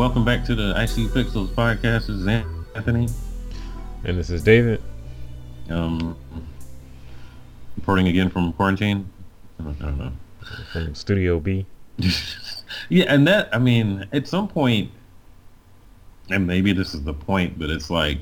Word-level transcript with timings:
welcome 0.00 0.24
back 0.24 0.42
to 0.42 0.54
the 0.54 0.70
IC 0.70 1.12
Pixels 1.12 1.48
podcast. 1.48 2.06
This 2.06 2.08
is 2.08 2.26
Anthony. 2.26 3.06
And 4.02 4.16
this 4.16 4.30
is 4.30 4.42
David. 4.42 4.80
Um, 5.68 6.16
reporting 7.76 8.08
again 8.08 8.30
from 8.30 8.54
quarantine. 8.54 9.06
I 9.58 9.64
don't, 9.64 9.82
I 9.82 9.84
don't 9.84 9.98
know. 9.98 10.12
From 10.72 10.94
Studio 10.94 11.38
B. 11.38 11.66
yeah, 12.88 13.04
and 13.08 13.28
that, 13.28 13.54
I 13.54 13.58
mean, 13.58 14.08
at 14.10 14.26
some 14.26 14.48
point, 14.48 14.90
and 16.30 16.46
maybe 16.46 16.72
this 16.72 16.94
is 16.94 17.02
the 17.02 17.12
point, 17.12 17.58
but 17.58 17.68
it's 17.68 17.90
like, 17.90 18.20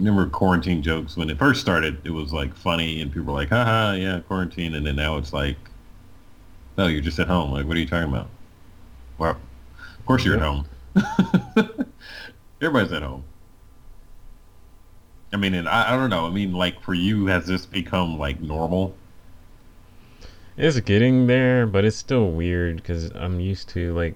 remember 0.00 0.28
quarantine 0.28 0.82
jokes 0.82 1.16
when 1.16 1.30
it 1.30 1.38
first 1.38 1.60
started, 1.60 2.00
it 2.02 2.10
was 2.10 2.32
like 2.32 2.52
funny 2.56 3.02
and 3.02 3.12
people 3.12 3.32
were 3.32 3.38
like, 3.38 3.50
haha, 3.50 3.92
yeah, 3.92 4.18
quarantine. 4.26 4.74
And 4.74 4.84
then 4.84 4.96
now 4.96 5.16
it's 5.16 5.32
like, 5.32 5.58
no, 6.76 6.88
you're 6.88 7.00
just 7.00 7.20
at 7.20 7.28
home. 7.28 7.52
Like, 7.52 7.66
what 7.66 7.76
are 7.76 7.80
you 7.80 7.86
talking 7.86 8.12
about? 8.12 8.28
Well, 9.16 9.38
of 9.96 10.06
course 10.06 10.24
you're 10.24 10.34
at 10.34 10.42
home. 10.42 10.66
Everybody's 12.60 12.92
at 12.92 13.02
home. 13.02 13.24
I 15.32 15.36
mean, 15.36 15.54
and 15.54 15.68
I, 15.68 15.94
I 15.94 15.96
don't 15.96 16.10
know. 16.10 16.26
I 16.26 16.30
mean, 16.30 16.52
like 16.52 16.80
for 16.82 16.94
you, 16.94 17.26
has 17.26 17.46
this 17.46 17.66
become 17.66 18.18
like 18.18 18.40
normal? 18.40 18.94
It's 20.56 20.78
getting 20.80 21.26
there, 21.26 21.66
but 21.66 21.84
it's 21.84 21.96
still 21.96 22.30
weird 22.30 22.76
because 22.76 23.10
I'm 23.14 23.40
used 23.40 23.68
to 23.70 23.94
like 23.94 24.14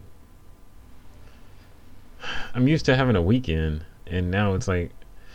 I'm 2.55 2.69
used 2.69 2.85
to 2.87 2.97
having 2.97 3.17
a 3.17 3.23
weekend, 3.23 3.85
and 4.07 4.31
now 4.31 4.55
it's 4.55 4.69
like, 4.69 4.91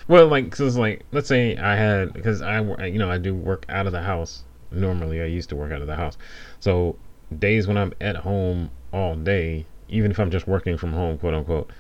well, 0.08 0.28
like 0.28 0.52
cause 0.52 0.78
like 0.78 1.06
let's 1.12 1.28
say 1.28 1.56
I 1.58 1.76
had 1.76 2.14
because 2.14 2.42
I 2.42 2.62
you 2.86 3.00
know 3.00 3.10
I 3.10 3.18
do 3.18 3.34
work 3.34 3.66
out 3.70 3.86
of 3.86 3.92
the 3.92 4.02
house 4.02 4.44
normally. 4.72 5.22
I 5.22 5.26
used 5.26 5.50
to 5.50 5.56
work 5.56 5.72
out 5.72 5.82
of 5.82 5.88
the 5.88 5.96
house, 5.96 6.18
so 6.60 6.96
days 7.38 7.68
when 7.68 7.78
I'm 7.78 7.94
at 8.02 8.18
home 8.18 8.70
all 8.92 9.16
day, 9.16 9.66
even 9.90 10.12
if 10.12 10.20
I'm 10.20 10.32
just 10.32 10.48
working 10.48 10.78
from 10.78 10.94
home, 10.94 11.18
quote 11.18 11.34
unquote, 11.34 11.72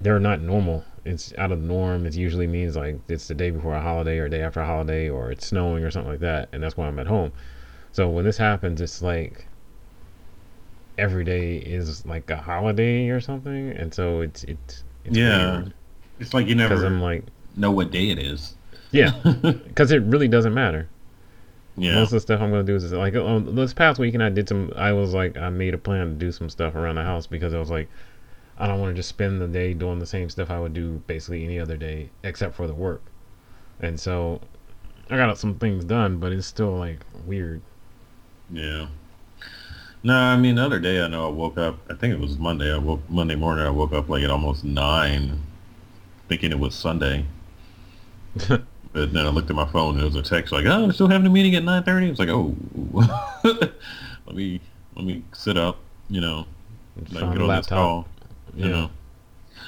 they're 0.00 0.20
not 0.20 0.40
normal. 0.40 0.84
It's 1.04 1.34
out 1.36 1.52
of 1.52 1.60
the 1.60 1.66
norm. 1.66 2.06
It 2.06 2.14
usually 2.14 2.46
means 2.46 2.76
like 2.76 2.98
it's 3.08 3.28
the 3.28 3.34
day 3.34 3.50
before 3.50 3.74
a 3.74 3.80
holiday 3.80 4.18
or 4.18 4.28
day 4.28 4.42
after 4.42 4.60
a 4.60 4.66
holiday 4.66 5.08
or 5.08 5.30
it's 5.30 5.46
snowing 5.46 5.84
or 5.84 5.90
something 5.90 6.12
like 6.12 6.20
that, 6.20 6.48
and 6.52 6.62
that's 6.62 6.76
why 6.76 6.86
I'm 6.86 6.98
at 6.98 7.06
home. 7.06 7.32
So 7.92 8.08
when 8.08 8.24
this 8.24 8.38
happens, 8.38 8.80
it's 8.80 9.02
like 9.02 9.46
every 10.98 11.24
day 11.24 11.56
is 11.56 12.04
like 12.06 12.30
a 12.30 12.36
holiday 12.36 13.08
or 13.08 13.20
something, 13.20 13.70
and 13.70 13.92
so 13.92 14.20
it's 14.20 14.44
it's, 14.44 14.84
it's 15.04 15.16
yeah. 15.16 15.58
weird. 15.58 15.74
It's 16.20 16.34
like 16.34 16.46
you 16.46 16.54
never 16.54 16.74
because 16.74 16.84
I'm 16.84 17.00
like 17.00 17.24
know 17.56 17.70
what 17.70 17.90
day 17.90 18.10
it 18.10 18.18
is. 18.18 18.56
yeah, 18.90 19.12
because 19.42 19.92
it 19.92 20.02
really 20.02 20.28
doesn't 20.28 20.54
matter. 20.54 20.88
Yeah. 21.76 21.94
Most 21.94 22.08
of 22.08 22.12
the 22.12 22.20
stuff 22.20 22.40
I'm 22.40 22.50
gonna 22.50 22.62
do 22.62 22.76
is 22.76 22.92
like 22.92 23.14
um, 23.16 23.54
this 23.54 23.74
past 23.74 23.98
weekend 23.98 24.22
I 24.22 24.30
did 24.30 24.48
some. 24.48 24.72
I 24.76 24.92
was 24.92 25.12
like 25.12 25.36
I 25.36 25.48
made 25.50 25.74
a 25.74 25.78
plan 25.78 26.06
to 26.06 26.14
do 26.14 26.30
some 26.30 26.48
stuff 26.48 26.74
around 26.74 26.96
the 26.96 27.02
house 27.02 27.26
because 27.26 27.52
I 27.52 27.58
was 27.58 27.70
like 27.70 27.88
I 28.56 28.66
don't 28.68 28.80
want 28.80 28.94
to 28.94 28.94
just 28.94 29.08
spend 29.08 29.40
the 29.40 29.48
day 29.48 29.74
doing 29.74 29.98
the 29.98 30.06
same 30.06 30.30
stuff 30.30 30.50
I 30.50 30.60
would 30.60 30.74
do 30.74 31.02
basically 31.06 31.44
any 31.44 31.58
other 31.58 31.76
day 31.76 32.10
except 32.22 32.54
for 32.54 32.66
the 32.66 32.74
work. 32.74 33.02
And 33.80 33.98
so 33.98 34.40
I 35.10 35.16
got 35.16 35.36
some 35.36 35.56
things 35.56 35.84
done, 35.84 36.18
but 36.18 36.32
it's 36.32 36.46
still 36.46 36.76
like 36.76 37.00
weird. 37.26 37.60
Yeah. 38.50 38.86
No, 40.04 40.14
I 40.14 40.36
mean 40.36 40.54
the 40.56 40.64
other 40.64 40.78
day 40.78 41.02
I 41.02 41.08
know 41.08 41.26
I 41.26 41.30
woke 41.30 41.58
up. 41.58 41.78
I 41.90 41.94
think 41.94 42.14
it 42.14 42.20
was 42.20 42.38
Monday. 42.38 42.72
I 42.72 42.78
woke 42.78 43.08
Monday 43.10 43.34
morning. 43.34 43.66
I 43.66 43.70
woke 43.70 43.92
up 43.92 44.08
like 44.08 44.22
at 44.22 44.30
almost 44.30 44.62
nine, 44.62 45.40
thinking 46.28 46.52
it 46.52 46.58
was 46.58 46.74
Sunday. 46.74 47.26
but 48.94 49.12
then 49.12 49.26
I 49.26 49.28
looked 49.28 49.50
at 49.50 49.56
my 49.56 49.66
phone. 49.66 49.90
and 49.90 49.98
There 49.98 50.06
was 50.06 50.14
a 50.16 50.22
text 50.22 50.52
like, 50.52 50.64
"Oh, 50.64 50.86
we're 50.86 50.92
still 50.92 51.08
having 51.08 51.26
a 51.26 51.30
meeting 51.30 51.54
at 51.56 51.62
9.30. 51.64 52.08
It's 52.10 52.18
like, 52.18 52.30
"Oh, 52.30 52.54
let 54.26 54.34
me 54.36 54.60
let 54.96 55.04
me 55.04 55.22
sit 55.32 55.58
up." 55.58 55.78
You 56.08 56.20
know, 56.22 56.46
like 57.12 57.24
get 57.32 57.42
on 57.42 57.48
this 57.56 57.66
call. 57.66 58.08
You 58.54 58.64
Yeah. 58.66 58.70
know, 58.72 58.90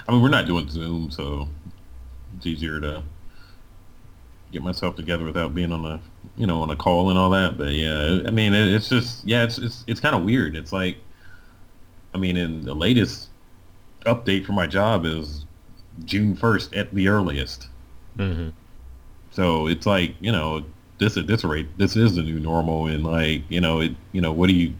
I 0.09 0.13
mean 0.13 0.23
we're 0.23 0.29
not 0.29 0.47
doing 0.47 0.69
Zoom, 0.69 1.11
so 1.11 1.49
it's 2.37 2.47
easier 2.47 2.81
to 2.81 3.03
get 4.53 4.63
myself 4.63 4.95
together 4.97 5.25
without 5.25 5.55
being 5.55 5.73
on 5.73 5.85
a 5.85 6.01
you 6.37 6.47
know 6.47 6.63
on 6.63 6.71
a 6.71 6.77
call 6.77 7.11
and 7.11 7.19
all 7.19 7.31
that. 7.31 7.59
But 7.59 7.73
yeah, 7.73 8.21
I 8.27 8.31
mean 8.31 8.55
it, 8.55 8.69
it's 8.69 8.89
just 8.89 9.25
yeah, 9.27 9.43
it's 9.45 9.59
it's 9.59 9.83
it's 9.87 10.01
kind 10.01 10.15
of 10.15 10.23
weird. 10.25 10.55
It's 10.57 10.73
like, 10.73 10.99
I 12.15 12.19
mean, 12.19 12.37
in 12.37 12.65
the 12.65 12.75
latest 12.75 13.29
update 14.05 14.47
for 14.47 14.53
my 14.53 14.67
job 14.69 15.05
is 15.05 15.45
June 16.05 16.37
first 16.37 16.73
at 16.75 16.95
the 16.95 17.09
earliest. 17.09 17.69
hmm 18.17 18.51
So 19.37 19.67
it's 19.67 19.85
like 19.85 20.15
you 20.21 20.33
know 20.33 20.65
this 20.99 21.19
at 21.19 21.27
this 21.27 21.45
rate, 21.45 21.69
this 21.77 21.95
is 21.95 22.17
the 22.17 22.23
new 22.23 22.41
normal, 22.41 22.87
and 22.87 23.05
like 23.05 23.43
you 23.51 23.61
know 23.61 23.81
it 23.81 23.93
you 24.13 24.23
know 24.23 24.33
what 24.33 24.49
do 24.49 24.55
you 24.55 24.75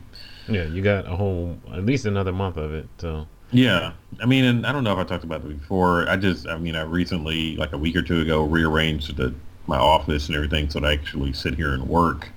Yeah, 0.49 0.65
you 0.65 0.81
got 0.81 1.07
a 1.07 1.15
whole 1.15 1.59
at 1.75 1.85
least 1.85 2.07
another 2.07 2.33
month 2.33 2.57
of 2.57 2.73
it. 2.73 2.89
So 2.97 3.27
Yeah, 3.53 3.93
I 4.19 4.25
mean, 4.25 4.45
and 4.45 4.67
I 4.67 4.73
don't 4.73 4.83
know 4.83 4.95
if 4.95 4.99
I 4.99 5.05
talked 5.05 5.25
about 5.25 5.45
it 5.45 5.61
before. 5.61 6.09
I 6.09 6.17
just, 6.17 6.49
I 6.49 6.57
mean, 6.57 6.75
I 6.75 6.83
recently, 6.83 7.55
like 7.57 7.75
a 7.75 7.79
week 7.79 7.97
or 7.97 8.03
two 8.03 8.21
ago, 8.23 8.45
rearranged 8.45 9.15
the, 9.17 9.35
my 9.67 9.77
office 9.77 10.29
and 10.29 10.35
everything 10.37 10.71
so 10.71 10.81
that 10.81 10.87
I 10.87 10.95
actually 10.95 11.35
sit 11.35 11.55
here 11.55 11.75
and 11.75 11.87
work 11.87 12.31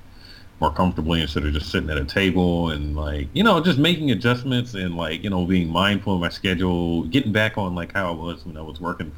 more 0.59 0.73
comfortably 0.73 1.21
instead 1.21 1.45
of 1.45 1.53
just 1.53 1.71
sitting 1.71 1.89
at 1.89 1.97
a 1.97 2.03
table 2.03 2.69
and 2.69 2.97
like, 2.97 3.29
you 3.31 3.43
know, 3.43 3.61
just 3.63 3.79
making 3.79 4.11
adjustments 4.11 4.73
and 4.73 4.97
like, 4.97 5.23
you 5.23 5.29
know, 5.29 5.45
being 5.45 5.69
mindful 5.69 6.15
of 6.15 6.19
my 6.19 6.27
schedule, 6.27 7.03
getting 7.05 7.31
back 7.31 7.57
on 7.57 7.75
like 7.75 7.93
how 7.93 8.09
I 8.09 8.15
was 8.15 8.45
when 8.45 8.57
I 8.57 8.61
was 8.61 8.81
working 8.81 9.13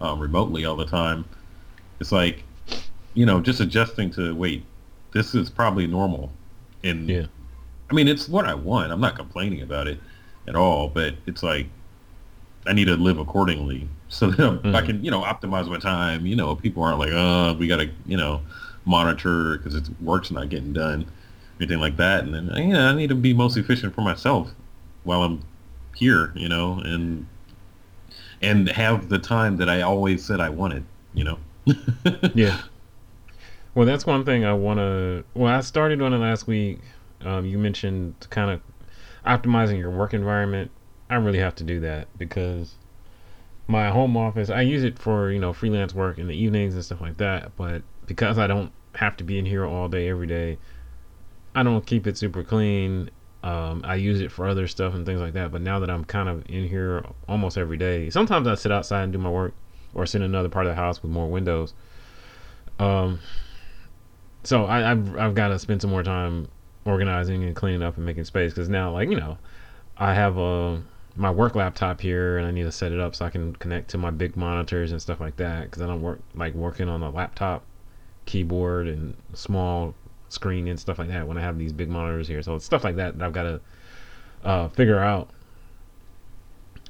um, 0.00 0.20
remotely 0.20 0.64
all 0.64 0.76
the 0.76 0.86
time. 0.86 1.24
It's 2.00 2.12
like, 2.12 2.42
you 3.14 3.26
know, 3.26 3.40
just 3.40 3.60
adjusting 3.60 4.10
to 4.12 4.34
wait, 4.34 4.64
this 5.12 5.34
is 5.34 5.50
probably 5.50 5.86
normal, 5.86 6.32
and 6.82 7.08
yeah, 7.08 7.26
I 7.90 7.94
mean, 7.94 8.08
it's 8.08 8.28
what 8.28 8.46
I 8.46 8.54
want. 8.54 8.92
I'm 8.92 9.00
not 9.00 9.16
complaining 9.16 9.62
about 9.62 9.86
it 9.86 9.98
at 10.48 10.56
all, 10.56 10.88
but 10.88 11.14
it's 11.26 11.42
like 11.42 11.66
I 12.66 12.72
need 12.72 12.86
to 12.86 12.96
live 12.96 13.18
accordingly 13.18 13.88
so 14.08 14.30
that 14.30 14.40
I'm- 14.40 14.60
I 14.64 14.68
mm-hmm. 14.68 14.86
can, 14.86 15.04
you 15.04 15.10
know, 15.10 15.22
optimize 15.22 15.68
my 15.68 15.78
time. 15.78 16.26
You 16.26 16.36
know, 16.36 16.54
people 16.54 16.82
aren't 16.82 16.98
like, 16.98 17.12
oh, 17.12 17.54
we 17.58 17.66
got 17.66 17.76
to, 17.76 17.90
you 18.06 18.16
know, 18.16 18.40
monitor 18.84 19.58
because 19.58 19.74
it's 19.74 19.90
work's 20.00 20.30
not 20.30 20.48
getting 20.48 20.72
done, 20.72 21.06
anything 21.58 21.80
like 21.80 21.96
that. 21.96 22.24
And 22.24 22.34
then, 22.34 22.70
yeah, 22.70 22.88
I 22.88 22.94
need 22.94 23.08
to 23.08 23.14
be 23.14 23.32
most 23.32 23.56
efficient 23.56 23.94
for 23.94 24.00
myself 24.00 24.50
while 25.04 25.22
I'm 25.22 25.42
here, 25.94 26.32
you 26.34 26.48
know, 26.48 26.80
and 26.84 27.26
and 28.42 28.68
have 28.70 29.10
the 29.10 29.18
time 29.18 29.58
that 29.58 29.68
I 29.68 29.82
always 29.82 30.24
said 30.24 30.40
I 30.40 30.48
wanted, 30.48 30.84
you 31.12 31.24
know. 31.24 31.38
yeah. 32.34 32.62
Well, 33.74 33.86
that's 33.86 34.06
one 34.06 34.24
thing 34.24 34.44
I 34.44 34.52
want 34.52 34.78
to. 34.78 35.24
Well, 35.34 35.52
I 35.52 35.60
started 35.60 36.02
on 36.02 36.12
it 36.12 36.18
last 36.18 36.46
week. 36.46 36.80
Um, 37.20 37.44
you 37.44 37.58
mentioned 37.58 38.14
kind 38.30 38.50
of 38.50 38.60
optimizing 39.24 39.78
your 39.78 39.90
work 39.90 40.14
environment. 40.14 40.70
I 41.08 41.16
really 41.16 41.38
have 41.38 41.54
to 41.56 41.64
do 41.64 41.80
that 41.80 42.08
because 42.18 42.76
my 43.66 43.90
home 43.90 44.16
office, 44.16 44.50
I 44.50 44.62
use 44.62 44.82
it 44.84 44.98
for, 44.98 45.30
you 45.30 45.38
know, 45.38 45.52
freelance 45.52 45.94
work 45.94 46.18
in 46.18 46.26
the 46.26 46.34
evenings 46.34 46.74
and 46.74 46.84
stuff 46.84 47.00
like 47.00 47.18
that. 47.18 47.56
But 47.56 47.82
because 48.06 48.38
I 48.38 48.46
don't 48.46 48.72
have 48.96 49.16
to 49.18 49.24
be 49.24 49.38
in 49.38 49.46
here 49.46 49.64
all 49.64 49.88
day, 49.88 50.08
every 50.08 50.26
day, 50.26 50.58
I 51.54 51.62
don't 51.62 51.86
keep 51.86 52.06
it 52.06 52.18
super 52.18 52.42
clean. 52.42 53.10
Um, 53.42 53.82
I 53.84 53.94
use 53.94 54.20
it 54.20 54.30
for 54.30 54.46
other 54.46 54.66
stuff 54.66 54.94
and 54.94 55.06
things 55.06 55.20
like 55.20 55.32
that. 55.34 55.52
But 55.52 55.62
now 55.62 55.78
that 55.78 55.90
I'm 55.90 56.04
kind 56.04 56.28
of 56.28 56.44
in 56.48 56.68
here 56.68 57.04
almost 57.28 57.56
every 57.56 57.76
day, 57.76 58.10
sometimes 58.10 58.46
I 58.46 58.54
sit 58.56 58.72
outside 58.72 59.04
and 59.04 59.12
do 59.12 59.18
my 59.18 59.30
work 59.30 59.54
or 59.94 60.06
sit 60.06 60.20
in 60.20 60.24
another 60.24 60.48
part 60.48 60.66
of 60.66 60.70
the 60.70 60.76
house 60.76 61.02
with 61.02 61.10
more 61.10 61.28
windows. 61.28 61.74
Um, 62.78 63.20
so 64.42 64.64
I, 64.64 64.90
I've 64.90 65.16
I've 65.16 65.34
got 65.34 65.48
to 65.48 65.58
spend 65.58 65.82
some 65.82 65.90
more 65.90 66.02
time 66.02 66.48
organizing 66.84 67.44
and 67.44 67.54
cleaning 67.54 67.82
up 67.82 67.96
and 67.96 68.06
making 68.06 68.24
space 68.24 68.52
because 68.52 68.68
now, 68.68 68.92
like 68.92 69.10
you 69.10 69.16
know, 69.16 69.38
I 69.96 70.14
have 70.14 70.38
a 70.38 70.82
my 71.16 71.30
work 71.30 71.54
laptop 71.54 72.00
here 72.00 72.38
and 72.38 72.46
I 72.46 72.50
need 72.50 72.62
to 72.62 72.72
set 72.72 72.92
it 72.92 73.00
up 73.00 73.14
so 73.14 73.24
I 73.24 73.30
can 73.30 73.54
connect 73.56 73.90
to 73.90 73.98
my 73.98 74.10
big 74.10 74.36
monitors 74.36 74.92
and 74.92 75.02
stuff 75.02 75.20
like 75.20 75.36
that 75.36 75.64
because 75.64 75.82
I 75.82 75.86
don't 75.86 76.00
work 76.00 76.20
like 76.34 76.54
working 76.54 76.88
on 76.88 77.02
a 77.02 77.10
laptop 77.10 77.64
keyboard 78.26 78.86
and 78.86 79.14
small 79.34 79.94
screen 80.28 80.68
and 80.68 80.78
stuff 80.78 80.98
like 80.98 81.08
that 81.08 81.26
when 81.26 81.36
I 81.36 81.40
have 81.40 81.58
these 81.58 81.72
big 81.72 81.90
monitors 81.90 82.28
here. 82.28 82.42
So 82.42 82.54
it's 82.54 82.64
stuff 82.64 82.84
like 82.84 82.96
that 82.96 83.18
that 83.18 83.24
I've 83.24 83.32
got 83.32 83.42
to 83.42 83.60
uh, 84.44 84.68
figure 84.68 85.00
out 85.00 85.28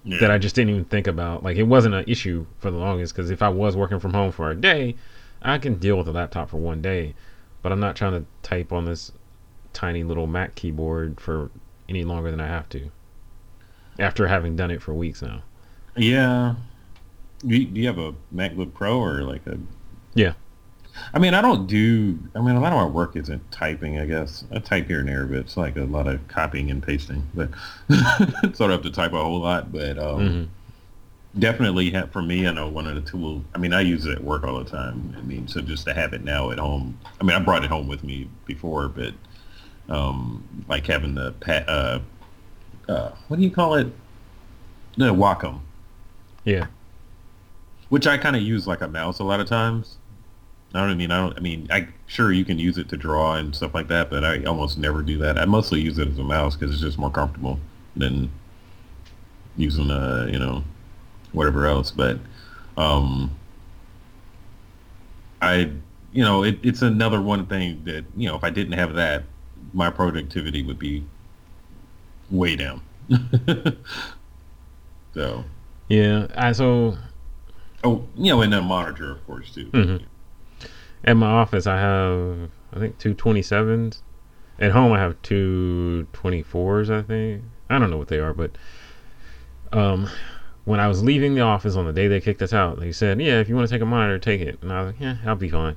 Yeah. 0.05 0.19
that 0.21 0.31
I 0.31 0.39
just 0.39 0.55
didn't 0.55 0.71
even 0.71 0.85
think 0.85 1.07
about. 1.07 1.43
Like 1.43 1.57
it 1.57 1.65
wasn't 1.65 1.95
an 1.95 2.05
issue 2.07 2.47
for 2.59 2.71
the 2.71 2.79
longest 2.79 3.15
because 3.15 3.31
if 3.31 3.43
I 3.43 3.49
was 3.49 3.77
working 3.77 4.01
from 4.01 4.15
home 4.15 4.33
for 4.33 4.51
a 4.51 4.55
day, 4.55 4.97
I 5.43 5.59
can 5.59 5.75
deal 5.77 5.97
with 5.97 6.09
a 6.09 6.13
laptop 6.13 6.51
for 6.51 6.57
one 6.57 6.81
day. 6.81 7.15
But 7.63 7.73
I'm 7.73 7.81
not 7.81 7.97
trying 7.97 8.13
to 8.13 8.25
type 8.43 8.73
on 8.73 8.87
this 8.87 9.13
tiny 9.73 10.03
little 10.03 10.27
Mac 10.27 10.55
keyboard 10.55 11.21
for 11.21 11.51
any 11.89 12.05
longer 12.05 12.31
than 12.31 12.41
I 12.41 12.47
have 12.47 12.69
to. 12.71 12.91
After 13.99 14.27
having 14.27 14.57
done 14.57 14.71
it 14.71 14.81
for 14.81 14.95
weeks 14.95 15.21
now. 15.21 15.43
Yeah. 15.97 16.55
Do 17.47 17.57
you, 17.57 17.67
do 17.67 17.81
you 17.81 17.87
have 17.87 17.99
a 17.99 18.15
MacBook 18.35 18.73
Pro 18.73 18.99
or 18.99 19.23
like 19.23 19.47
a? 19.47 19.59
Yeah. 20.15 20.35
I 21.15 21.19
mean, 21.19 21.35
I 21.35 21.41
don't 21.41 21.67
do. 21.67 22.19
I 22.35 22.41
mean, 22.41 22.57
a 22.57 22.61
lot 22.61 22.73
of 22.73 22.79
my 22.79 22.87
work 22.87 23.17
isn't 23.17 23.51
typing. 23.51 23.99
I 23.99 24.07
guess 24.07 24.45
I 24.53 24.59
type 24.59 24.87
here 24.87 25.01
and 25.01 25.09
there, 25.09 25.25
but 25.27 25.39
it's 25.39 25.57
like 25.57 25.77
a 25.77 25.85
lot 25.85 26.07
of 26.07 26.27
copying 26.29 26.71
and 26.71 26.83
pasting. 26.83 27.27
But 27.35 27.51
so 28.55 28.67
I 28.67 28.71
have 28.73 28.83
to 28.83 28.91
type 28.91 29.13
a 29.13 29.23
whole 29.23 29.41
lot. 29.41 29.73
But 29.73 29.99
um, 29.99 30.29
hmm 30.29 30.45
definitely 31.39 31.91
have, 31.91 32.11
for 32.11 32.21
me, 32.23 32.45
I 32.45 32.51
know 32.53 32.69
one 32.69 32.89
of 32.89 32.97
the 32.97 33.09
tools. 33.09 33.45
I 33.55 33.59
mean, 33.59 33.73
I 33.73 33.83
use 33.83 34.05
it 34.05 34.15
at 34.17 34.25
work 34.25 34.43
all 34.43 34.59
the 34.59 34.69
time. 34.69 35.15
I 35.17 35.21
mean, 35.23 35.47
so 35.47 35.61
just 35.61 35.87
to 35.87 35.95
have 35.95 36.13
it 36.13 36.25
now 36.25 36.51
at 36.51 36.59
home. 36.59 36.99
I 37.21 37.25
mean, 37.25 37.37
I 37.37 37.39
brought 37.39 37.63
it 37.63 37.71
home 37.71 37.87
with 37.87 38.03
me 38.03 38.29
before, 38.47 38.89
but 38.89 39.15
um, 39.89 40.43
like 40.69 40.85
having 40.89 41.15
the 41.15 41.31
pa- 41.39 41.65
uh, 41.69 42.01
uh, 42.89 43.11
what 43.29 43.37
do 43.37 43.45
you 43.45 43.51
call 43.53 43.75
it? 43.75 43.87
the 44.97 45.15
Wacom, 45.15 45.61
Yeah. 46.45 46.67
which 47.91 48.09
I 48.09 48.19
kind 48.19 48.35
of 48.35 48.43
use 48.43 48.67
like 48.67 48.81
a 48.81 48.89
mouse 48.89 49.21
a 49.21 49.25
lot 49.25 49.39
of 49.39 49.47
times. 49.47 49.99
I 50.73 50.87
don't 50.87 50.97
mean 50.97 51.11
I 51.11 51.19
don't. 51.19 51.37
I 51.37 51.41
mean, 51.41 51.67
I 51.71 51.89
sure 52.07 52.33
you 52.33 52.45
can 52.45 52.59
use 52.59 52.79
it 52.79 52.89
to 52.91 52.97
draw 52.97 53.35
and 53.35 53.55
stuff 53.55 53.75
like 53.75 53.89
that, 53.89 54.09
but 54.09 54.25
I 54.25 54.45
almost 54.45 54.79
never 54.79 55.03
do 55.03 55.19
that. 55.19 55.39
I 55.39 55.45
mostly 55.45 55.81
use 55.81 55.99
it 55.99 56.09
as 56.09 56.19
a 56.19 56.25
mouse 56.25 56.55
because 56.55 56.73
it's 56.73 56.83
just 56.83 56.99
more 56.99 57.11
comfortable 57.11 57.59
than 57.97 58.31
using 59.57 59.91
uh 59.91 60.29
you 60.31 60.39
know 60.39 60.63
whatever 61.33 61.67
else. 61.67 61.91
But 61.91 62.19
um, 62.77 63.35
I 65.43 65.73
you 66.13 66.23
know 66.23 66.45
it, 66.45 66.59
it's 66.63 66.83
another 66.83 67.21
one 67.21 67.47
thing 67.47 67.83
that 67.85 68.05
you 68.17 68.29
know 68.29 68.37
if 68.37 68.45
I 68.45 68.51
didn't 68.51 68.75
have 68.75 68.95
that, 68.95 69.25
my 69.73 69.91
productivity 69.91 70.63
would 70.63 70.79
be 70.79 71.05
way 72.31 72.55
down. 72.57 72.81
so 75.15 75.45
Yeah. 75.89 76.29
I 76.37 76.53
so 76.53 76.97
oh 77.83 78.07
you 78.17 78.33
know 78.33 78.43
and 78.43 78.55
a 78.55 78.63
monitor 78.63 79.11
of 79.11 79.27
course 79.27 79.53
too. 79.53 79.67
Mhm. 79.67 80.03
At 81.05 81.15
my 81.17 81.27
office 81.31 81.67
I 81.67 81.79
have 81.79 82.51
I 82.73 82.79
think 82.79 82.99
two 82.99 83.15
twenty 83.15 83.43
sevens. 83.43 84.03
At 84.59 84.73
home 84.73 84.93
I 84.93 84.99
have 84.99 85.21
two 85.23 86.07
twenty 86.13 86.43
fours, 86.43 86.91
I 86.91 87.03
think. 87.03 87.43
I 87.69 87.79
don't 87.79 87.91
know 87.91 87.97
what 87.99 88.09
they 88.09 88.19
are, 88.19 88.35
but 88.35 88.53
um 89.73 90.09
when 90.65 90.79
I 90.79 90.89
was 90.89 91.03
leaving 91.03 91.35
the 91.35 91.41
office 91.41 91.75
on 91.75 91.87
the 91.87 91.93
day 91.93 92.07
they 92.07 92.21
kicked 92.21 92.43
us 92.43 92.53
out, 92.53 92.79
they 92.79 92.93
said, 92.93 93.21
"Yeah, 93.21 93.41
if 93.41 93.49
you 93.49 93.57
want 93.57 93.69
to 93.69 93.75
take 93.75 93.83
a 93.83 93.87
monitor, 93.87 94.19
take 94.19 94.41
it." 94.41 94.59
And 94.63 94.73
I 94.73 94.83
was 94.83 94.93
like, 94.93 95.01
"Yeah, 95.01 95.17
I'll 95.27 95.35
be 95.37 95.49
fine." 95.49 95.77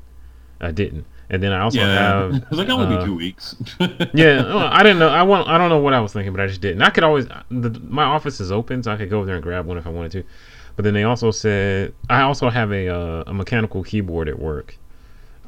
I 0.61 0.71
didn't, 0.71 1.05
and 1.29 1.41
then 1.41 1.51
I 1.51 1.61
also 1.61 1.79
Yeah, 1.79 1.87
have 1.87 2.33
it 2.35 2.49
was 2.49 2.59
like 2.59 2.69
only 2.69 2.85
uh, 2.85 2.99
be 2.99 3.03
two 3.03 3.15
weeks. 3.15 3.55
yeah, 4.13 4.43
well, 4.43 4.67
I 4.71 4.83
didn't 4.83 4.99
know. 4.99 5.09
I 5.09 5.23
want. 5.23 5.47
I 5.47 5.57
don't 5.57 5.69
know 5.69 5.79
what 5.79 5.93
I 5.93 5.99
was 5.99 6.13
thinking, 6.13 6.31
but 6.33 6.41
I 6.41 6.47
just 6.47 6.61
didn't. 6.61 6.81
I 6.81 6.89
could 6.89 7.03
always. 7.03 7.27
The, 7.49 7.79
my 7.87 8.03
office 8.03 8.39
is 8.39 8.51
open, 8.51 8.83
so 8.83 8.91
I 8.91 8.97
could 8.97 9.09
go 9.09 9.17
over 9.17 9.25
there 9.25 9.35
and 9.35 9.43
grab 9.43 9.65
one 9.65 9.77
if 9.77 9.87
I 9.87 9.89
wanted 9.89 10.11
to. 10.13 10.23
But 10.75 10.83
then 10.83 10.93
they 10.93 11.03
also 11.03 11.31
said 11.31 11.93
I 12.09 12.21
also 12.21 12.49
have 12.49 12.71
a 12.71 12.87
uh, 12.89 13.23
a 13.27 13.33
mechanical 13.33 13.83
keyboard 13.83 14.27
at 14.27 14.39
work, 14.39 14.77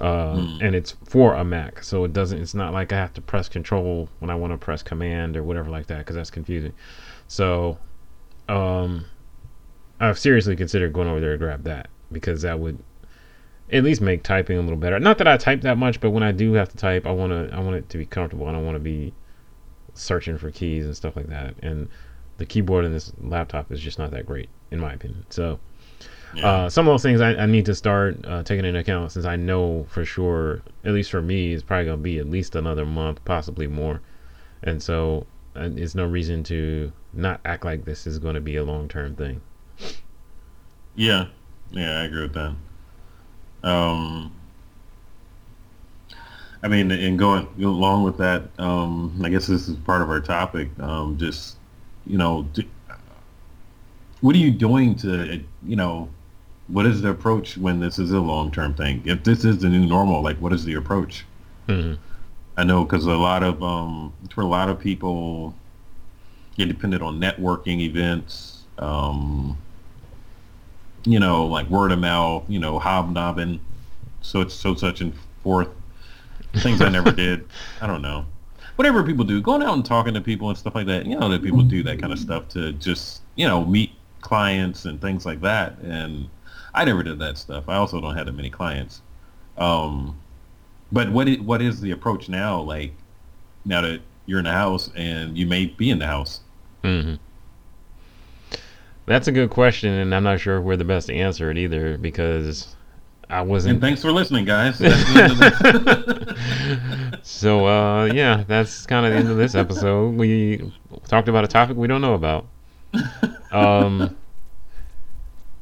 uh, 0.02 0.36
Hmm. 0.36 0.58
and 0.62 0.76
it's 0.76 0.96
for 1.06 1.34
a 1.34 1.44
Mac, 1.44 1.84
so 1.84 2.04
it 2.04 2.14
doesn't. 2.14 2.42
It's 2.42 2.54
not 2.54 2.74
like 2.74 2.92
I 2.92 2.98
have 2.98 3.14
to 3.14 3.22
press 3.22 3.48
Control 3.48 4.10
when 4.20 4.30
I 4.30 4.36
want 4.36 4.52
to 4.54 4.58
press 4.58 4.84
Command 4.84 5.38
or 5.38 5.44
whatever 5.44 5.70
like 5.70 5.88
that, 5.88 6.00
because 6.00 6.16
that's 6.16 6.30
confusing. 6.30 6.74
So, 7.28 7.78
um, 8.50 9.06
I've 10.00 10.20
seriously 10.20 10.56
considered 10.56 10.94
going 10.94 11.08
over 11.08 11.22
there 11.22 11.32
to 11.32 11.38
grab 11.38 11.64
that 11.64 11.88
because 12.12 12.42
that 12.42 12.60
would 12.60 12.80
at 13.72 13.84
least 13.84 14.02
make 14.02 14.22
typing 14.22 14.58
a 14.58 14.62
little 14.62 14.78
better. 14.78 15.00
Not 15.00 15.18
that 15.18 15.28
I 15.28 15.38
type 15.38 15.62
that 15.62 15.78
much, 15.78 16.00
but 16.00 16.12
when 16.12 16.24
I 16.24 16.32
do 16.32 16.54
have 16.54 16.70
to 16.70 16.78
type, 16.78 17.06
I 17.08 17.12
want 17.12 17.32
to 17.32 17.56
I 17.56 17.60
want 17.60 17.78
it 17.78 17.90
to 17.90 17.98
be 17.98 18.06
comfortable. 18.06 18.48
I 18.48 18.52
don't 18.52 18.66
want 18.66 18.76
to 18.76 18.80
be 18.80 19.14
searching 19.94 20.38
for 20.38 20.52
keys 20.52 20.86
and 20.86 20.96
stuff 20.96 21.16
like 21.16 21.28
that. 21.28 21.56
And 21.64 21.88
the 22.38 22.46
keyboard 22.46 22.84
in 22.84 22.92
this 22.92 23.14
laptop 23.22 23.72
is 23.72 23.80
just 23.80 23.98
not 23.98 24.12
that 24.12 24.26
great, 24.26 24.50
in 24.70 24.80
my 24.80 24.94
opinion. 24.94 25.26
So 25.30 25.60
Yeah. 26.34 26.48
uh, 26.48 26.70
some 26.70 26.88
of 26.88 26.94
those 26.94 27.04
things 27.04 27.22
I, 27.22 27.36
I 27.36 27.46
need 27.46 27.66
to 27.66 27.76
start 27.76 28.18
uh, 28.26 28.44
taking 28.44 28.66
into 28.66 28.80
account 28.80 29.12
since 29.12 29.26
I 29.26 29.36
know 29.36 29.86
for 29.90 30.04
sure, 30.04 30.62
at 30.84 30.94
least 30.94 31.12
for 31.12 31.22
me, 31.22 31.54
it's 31.54 31.64
probably 31.64 31.86
gonna 31.86 31.98
be 31.98 32.20
at 32.20 32.30
least 32.30 32.56
another 32.56 32.86
month, 32.86 33.24
possibly 33.26 33.68
more. 33.68 34.02
And 34.64 34.82
so 34.82 35.28
uh, 35.56 35.70
it's 35.76 35.96
no 35.96 36.06
reason 36.06 36.44
to 36.46 36.92
not 37.14 37.40
act 37.46 37.64
like 37.64 37.86
this 37.86 38.06
is 38.06 38.20
going 38.20 38.36
to 38.36 38.42
be 38.42 38.58
a 38.58 38.64
long 38.64 38.88
term 38.88 39.16
thing. 39.16 39.42
Yeah, 40.96 41.28
yeah, 41.72 42.00
I 42.00 42.04
agree 42.04 42.24
with 42.24 42.34
that. 42.34 42.56
Um, 43.64 44.34
I 46.62 46.68
mean, 46.68 46.92
and 46.92 47.18
going 47.18 47.48
along 47.60 48.04
with 48.04 48.18
that, 48.18 48.44
um, 48.60 49.22
I 49.24 49.30
guess 49.30 49.48
this 49.48 49.68
is 49.68 49.76
part 49.78 50.02
of 50.02 50.10
our 50.10 50.22
topic. 50.22 50.70
Um, 50.80 51.18
just 51.18 51.58
you 52.06 52.18
know, 52.18 52.48
what 54.22 54.36
are 54.36 54.40
you 54.40 54.52
doing 54.52 54.96
to, 54.98 55.42
you 55.66 55.76
know, 55.76 56.10
what 56.68 56.86
is 56.86 57.02
the 57.02 57.10
approach 57.10 57.58
when 57.58 57.80
this 57.80 58.00
is 58.00 58.12
a 58.12 58.20
long-term 58.20 58.74
thing? 58.74 59.02
If 59.06 59.24
this 59.24 59.46
is 59.46 59.60
the 59.60 59.70
new 59.70 59.86
normal, 59.86 60.22
like, 60.22 60.38
what 60.38 60.54
is 60.54 60.66
the 60.66 60.76
approach? 60.76 61.26
hmm 61.68 61.96
I 62.58 62.64
know 62.64 62.86
because 62.86 63.06
a 63.06 63.12
lot 63.12 63.44
of 63.44 63.62
um, 63.62 64.14
for 64.34 64.42
a 64.42 64.46
lot 64.46 64.70
of 64.70 64.80
people, 64.80 65.54
get 66.56 66.68
dependent 66.68 67.04
on 67.04 67.20
networking 67.20 67.82
events. 67.82 68.64
Um, 68.80 69.58
you 71.04 71.20
know, 71.20 71.46
like 71.46 71.70
word 71.70 71.92
of 71.92 72.00
mouth. 72.00 72.46
You 72.48 72.60
know, 72.60 72.80
hobnobbing, 72.80 73.60
so 74.22 74.42
it's 74.42 74.54
so 74.54 74.74
such 74.74 75.02
and 75.02 75.14
forth. 75.44 75.68
Things 76.56 76.82
I 76.82 76.90
never 76.90 77.12
did. 77.12 77.46
I 77.82 77.88
don't 77.88 78.02
know. 78.02 78.26
Whatever 78.78 79.04
people 79.04 79.26
do, 79.26 79.42
going 79.42 79.62
out 79.62 79.74
and 79.74 79.86
talking 79.86 80.14
to 80.14 80.22
people 80.22 80.50
and 80.50 80.58
stuff 80.58 80.76
like 80.76 80.88
that. 80.88 81.06
You 81.06 81.20
know 81.20 81.28
that 81.30 81.44
people 81.44 81.62
do 81.62 81.84
that 81.84 82.00
kind 82.00 82.14
of 82.14 82.20
stuff 82.20 82.48
to 82.50 82.72
just 82.74 83.22
you 83.36 83.48
know 83.48 83.66
meet 83.66 83.92
clients 84.26 84.86
and 84.86 85.00
things 85.00 85.26
like 85.26 85.40
that. 85.42 85.78
And 85.80 86.28
I 86.74 86.84
never 86.84 87.04
did 87.04 87.20
that 87.20 87.38
stuff. 87.38 87.70
I 87.70 87.76
also 87.76 88.02
don't 88.02 88.16
have 88.16 88.26
that 88.26 88.34
many 88.34 88.50
clients. 88.50 89.02
Um, 89.58 90.18
but 90.92 91.12
what 91.12 91.28
is, 91.30 91.40
what 91.40 91.62
is 91.62 91.80
the 91.82 91.92
approach 91.92 92.28
now? 92.28 92.60
Like 92.62 92.92
now 93.64 93.82
that 93.82 94.02
you're 94.26 94.40
in 94.40 94.46
the 94.46 94.52
house 94.52 94.90
and 94.96 95.38
you 95.38 95.46
may 95.46 95.68
be 95.68 95.90
in 95.90 96.00
the 96.00 96.08
house. 96.08 96.42
hmm 96.84 97.16
That's 99.06 99.28
a 99.28 99.32
good 99.32 99.50
question, 99.52 99.94
and 99.94 100.14
I'm 100.16 100.24
not 100.24 100.40
sure 100.40 100.60
we're 100.60 100.76
the 100.78 100.84
best 100.84 101.08
to 101.08 101.14
answer 101.14 101.50
it 101.52 101.58
either 101.58 101.98
because 101.98 102.76
I 103.30 103.42
wasn't. 103.42 103.82
thanks 103.82 104.02
for 104.02 104.12
listening, 104.12 104.46
guys. 104.46 104.78
That's 104.80 105.14
the 105.14 105.22
end 105.24 105.32
of 105.32 105.38
the- 105.40 107.20
so 107.24 107.66
uh, 107.68 108.06
yeah, 108.06 108.44
that's 108.48 108.86
kind 108.86 109.06
of 109.06 109.14
the 109.14 109.18
end 109.20 109.30
of 109.30 109.38
this 109.38 109.56
episode. 109.56 110.16
We 110.16 110.72
talked 111.08 111.28
about 111.28 111.44
a 111.44 111.48
topic 111.48 111.78
we 111.78 111.88
don't 111.88 112.02
know 112.02 112.14
about. 112.16 112.48
Um, 113.52 114.18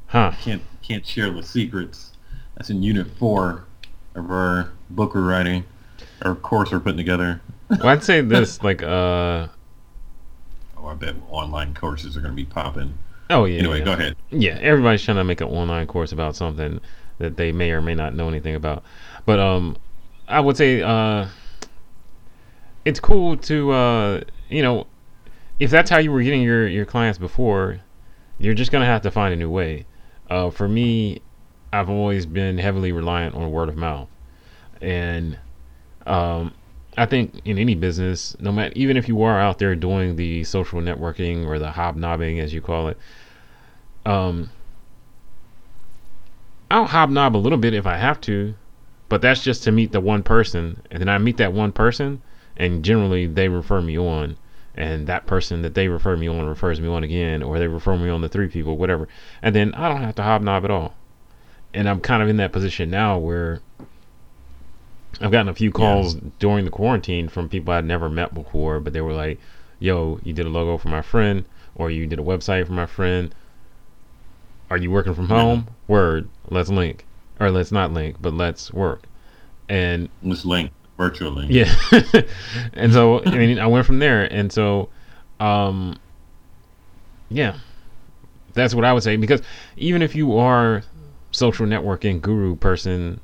huh? 0.08 0.32
can't 0.42 0.62
can't 0.82 1.06
share 1.06 1.30
the 1.30 1.44
secrets. 1.44 2.14
That's 2.56 2.70
in 2.70 2.82
unit 2.82 3.08
four 3.18 3.66
of 4.16 4.32
our 4.32 4.72
book 4.90 5.14
we're 5.14 5.22
writing, 5.22 5.64
or 6.26 6.36
course 6.36 6.72
we're 6.72 6.80
putting 6.80 6.98
together. 6.98 7.42
Well, 7.70 7.88
I'd 7.88 8.04
say 8.04 8.22
this 8.22 8.64
like 8.64 8.82
uh 8.84 9.48
Oh, 10.78 10.88
I 10.88 10.96
bet 10.96 11.16
online 11.30 11.74
courses 11.74 12.18
are 12.18 12.22
going 12.22 12.34
to 12.34 12.36
be 12.36 12.46
popping. 12.46 12.94
oh 13.30 13.46
yeah. 13.46 13.60
Anyway, 13.60 13.80
yeah. 13.80 13.86
go 13.86 13.94
ahead. 13.94 14.16
yeah, 14.32 14.58
everybody's 14.62 15.04
trying 15.04 15.18
to 15.18 15.24
make 15.24 15.42
an 15.42 15.48
online 15.48 15.88
course 15.88 16.12
about 16.12 16.36
something 16.36 16.80
that 17.20 17.38
they 17.38 17.52
may 17.52 17.72
or 17.72 17.82
may 17.82 17.96
not 17.96 18.16
know 18.16 18.28
anything 18.28 18.56
about. 18.56 18.84
But 19.26 19.40
um, 19.40 19.78
I 20.28 20.40
would 20.40 20.58
say 20.58 20.82
uh, 20.82 21.28
it's 22.86 23.00
cool 23.00 23.38
to 23.38 23.72
uh, 23.72 24.22
you 24.50 24.62
know, 24.62 24.88
if 25.64 25.72
that's 25.72 25.90
how 25.90 25.98
you 25.98 26.12
were 26.12 26.22
getting 26.22 26.42
your 26.42 26.68
your 26.68 26.86
clients 26.86 27.18
before, 27.18 27.80
you're 28.38 28.54
just 28.54 28.70
gonna 28.70 28.86
have 28.86 29.02
to 29.04 29.10
find 29.10 29.34
a 29.34 29.38
new 29.38 29.50
way. 29.50 29.86
Uh, 30.30 30.50
for 30.50 30.68
me, 30.68 31.22
I've 31.72 31.90
always 31.90 32.26
been 32.26 32.58
heavily 32.58 32.92
reliant 32.92 33.34
on 33.34 33.50
word 33.50 33.70
of 33.70 33.78
mouth, 33.78 34.10
and 34.82 35.40
um, 36.06 36.54
I 36.98 37.06
think 37.06 37.40
in 37.46 37.58
any 37.58 37.76
business, 37.76 38.36
no 38.42 38.52
matter 38.52 38.74
even 38.76 38.98
if 38.98 39.08
you 39.08 39.22
are 39.22 39.40
out 39.40 39.58
there 39.58 39.74
doing 39.74 40.18
the 40.18 40.44
social 40.44 40.82
networking 40.82 41.46
or 41.46 41.60
the 41.60 41.72
hobnobbing 41.72 42.42
as 42.42 42.54
you 42.54 42.60
call 42.60 42.90
it, 42.90 42.98
um, 44.06 44.50
I'll 46.70 46.88
hobnob 46.88 47.38
a 47.38 47.38
little 47.38 47.58
bit 47.58 47.74
if 47.74 47.88
I 47.88 47.96
have 47.96 48.20
to, 48.22 48.54
but 49.08 49.22
that's 49.22 49.42
just 49.42 49.64
to 49.64 49.72
meet 49.72 49.94
the 49.94 50.02
one 50.02 50.24
person, 50.24 50.82
and 50.92 51.00
then 51.00 51.08
I 51.08 51.18
meet 51.20 51.38
that 51.38 51.54
one 51.54 51.72
person, 51.72 52.22
and 52.58 52.84
generally 52.84 53.28
they 53.28 53.48
refer 53.48 53.80
me 53.80 53.98
on, 53.98 54.36
and 54.76 55.08
that 55.08 55.26
person 55.26 55.62
that 55.62 55.74
they 55.74 55.88
refer 55.88 56.16
me 56.16 56.28
on 56.28 56.46
refers 56.46 56.82
me 56.82 56.88
on 56.88 57.04
again, 57.04 57.44
or 57.44 57.60
they 57.60 57.68
refer 57.68 57.96
me 57.98 58.10
on 58.10 58.22
to 58.22 58.30
three 58.30 58.48
people, 58.48 58.78
whatever, 58.78 59.08
and 59.42 59.56
then 59.56 59.74
I 59.76 59.90
don't 59.90 60.02
have 60.02 60.16
to 60.16 60.24
hobnob 60.24 60.66
at 60.66 60.72
all, 60.72 60.96
and 61.74 61.88
I'm 61.88 62.02
kind 62.02 62.24
of 62.24 62.30
in 62.30 62.38
that 62.38 62.52
position 62.52 62.90
now 62.90 63.18
where 63.18 63.62
I've 65.22 65.32
gotten 65.32 65.50
a 65.50 65.54
few 65.54 65.72
calls 65.72 66.16
during 66.40 66.66
the 66.66 66.72
quarantine 66.72 67.30
from 67.30 67.50
people 67.50 67.74
I'd 67.74 67.86
never 67.86 68.10
met 68.10 68.34
before, 68.34 68.80
but 68.80 68.94
they 68.94 69.02
were 69.02 69.14
like, 69.14 69.40
"Yo, 69.80 70.20
you 70.24 70.34
did 70.34 70.46
a 70.46 70.50
logo 70.50 70.78
for 70.78 70.90
my 70.90 71.02
friend, 71.02 71.46
or 71.76 71.92
you 71.92 72.08
did 72.08 72.20
a 72.20 72.24
website 72.24 72.66
for 72.66 72.74
my 72.74 72.88
friend." 72.88 73.34
Are 74.70 74.78
you 74.78 74.90
working 74.90 75.14
from 75.14 75.30
home? 75.30 75.68
Word. 75.88 76.30
Let's 76.50 76.70
link. 76.70 77.06
Or 77.40 77.52
let's 77.52 77.72
not 77.72 77.94
link, 77.94 78.16
but 78.20 78.34
let's 78.34 78.74
work. 78.74 79.04
And 79.70 80.10
let's 80.24 80.46
link, 80.46 80.72
virtual 81.10 81.32
link. 81.32 81.52
yeah. 81.52 81.74
and 82.74 82.94
so 82.94 83.24
I 83.26 83.38
mean 83.38 83.60
I 83.60 83.68
went 83.68 83.86
from 83.86 84.00
there 84.00 84.24
and 84.24 84.52
so 84.52 84.90
um 85.40 85.98
yeah. 87.30 87.58
That's 88.54 88.76
what 88.76 88.86
I 88.86 88.94
would 88.94 89.04
say 89.04 89.16
because 89.16 89.42
even 89.78 90.02
if 90.02 90.16
you 90.16 90.38
are 90.38 90.84
social 91.32 91.66
networking 91.66 92.22
guru 92.22 92.56
person 92.56 93.20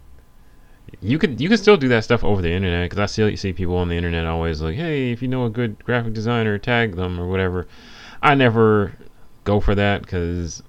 you 1.02 1.20
could 1.20 1.40
you 1.40 1.48
can 1.48 1.58
still 1.58 1.78
do 1.78 1.88
that 1.90 2.04
stuff 2.04 2.24
over 2.24 2.42
the 2.42 2.52
internet 2.52 2.90
because 2.90 3.00
I 3.00 3.06
still 3.06 3.36
see 3.38 3.54
people 3.54 3.76
on 3.78 3.90
the 3.90 3.96
internet 3.96 4.26
always 4.26 4.62
like, 4.62 4.76
hey, 4.76 5.12
if 5.12 5.22
you 5.22 5.28
know 5.28 5.46
a 5.46 5.50
good 5.50 5.84
graphic 5.84 6.14
designer, 6.14 6.58
tag 6.58 6.96
them 6.96 7.20
or 7.20 7.28
whatever. 7.28 7.68
I 8.22 8.36
never 8.36 8.94
go 9.44 9.60
for 9.60 9.76
that 9.76 10.02
because 10.02 10.62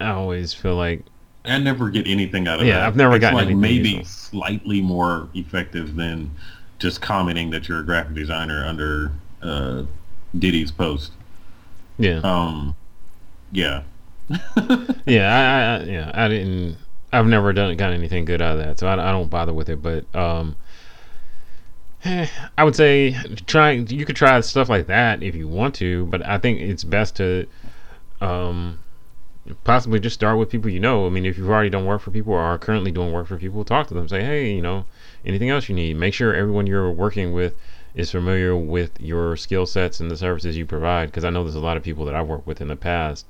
I 0.00 0.10
always 0.10 0.54
feel 0.54 0.76
like 0.76 1.04
I 1.44 1.58
never 1.58 1.90
get 1.90 2.06
anything 2.06 2.48
out 2.48 2.60
of 2.60 2.66
Yeah, 2.66 2.70
that. 2.70 2.86
I've 2.86 2.96
never 2.96 3.18
It's 3.18 3.18
gotten 3.18 3.38
like 3.38 3.50
anything 3.50 3.60
maybe 3.60 4.04
slightly 4.04 4.80
more 4.80 5.28
effective 5.34 5.96
than 5.96 6.32
just 6.78 7.00
commenting 7.02 7.50
that 7.50 7.68
you're 7.68 7.80
a 7.80 7.84
graphic 7.84 8.14
designer 8.14 8.64
under 8.66 9.12
uh, 9.42 9.84
Diddy's 10.38 10.72
post. 10.72 11.12
yeah, 11.98 12.22
Um, 12.22 12.76
yeah. 13.52 13.84
yeah, 15.06 15.78
I, 15.78 15.82
I, 15.84 15.84
yeah, 15.84 16.10
I 16.14 16.28
didn't. 16.28 16.78
I've 17.12 17.26
never 17.26 17.52
done 17.52 17.76
got 17.76 17.92
anything 17.92 18.24
good 18.24 18.42
out 18.42 18.58
of 18.58 18.64
that, 18.64 18.78
so 18.78 18.86
I, 18.88 18.94
I 18.94 19.12
don't 19.12 19.30
bother 19.30 19.52
with 19.52 19.68
it. 19.68 19.82
But 19.82 20.12
um, 20.14 20.56
eh, 22.04 22.26
I 22.58 22.64
would 22.64 22.76
say 22.76 23.12
try. 23.46 23.72
You 23.72 24.04
could 24.06 24.16
try 24.16 24.40
stuff 24.40 24.68
like 24.68 24.86
that 24.86 25.22
if 25.22 25.34
you 25.34 25.48
want 25.48 25.74
to, 25.76 26.06
but 26.06 26.24
I 26.26 26.38
think 26.38 26.60
it's 26.60 26.84
best 26.84 27.16
to 27.16 27.46
um 28.20 28.83
possibly 29.64 30.00
just 30.00 30.14
start 30.14 30.38
with 30.38 30.50
people 30.50 30.70
you 30.70 30.80
know. 30.80 31.06
I 31.06 31.10
mean, 31.10 31.26
if 31.26 31.36
you've 31.36 31.50
already 31.50 31.70
done 31.70 31.84
work 31.84 32.00
for 32.00 32.10
people 32.10 32.32
or 32.32 32.40
are 32.40 32.58
currently 32.58 32.90
doing 32.90 33.12
work 33.12 33.26
for 33.26 33.36
people, 33.36 33.64
talk 33.64 33.88
to 33.88 33.94
them. 33.94 34.08
Say, 34.08 34.22
hey, 34.22 34.52
you 34.52 34.62
know, 34.62 34.86
anything 35.24 35.50
else 35.50 35.68
you 35.68 35.74
need. 35.74 35.96
Make 35.96 36.14
sure 36.14 36.34
everyone 36.34 36.66
you're 36.66 36.90
working 36.90 37.32
with 37.32 37.54
is 37.94 38.10
familiar 38.10 38.56
with 38.56 39.00
your 39.00 39.36
skill 39.36 39.66
sets 39.66 40.00
and 40.00 40.10
the 40.10 40.16
services 40.16 40.56
you 40.56 40.66
provide. 40.66 41.06
Because 41.06 41.24
I 41.24 41.30
know 41.30 41.44
there's 41.44 41.54
a 41.54 41.60
lot 41.60 41.76
of 41.76 41.82
people 41.82 42.04
that 42.06 42.14
I've 42.14 42.26
worked 42.26 42.46
with 42.46 42.60
in 42.60 42.68
the 42.68 42.76
past 42.76 43.26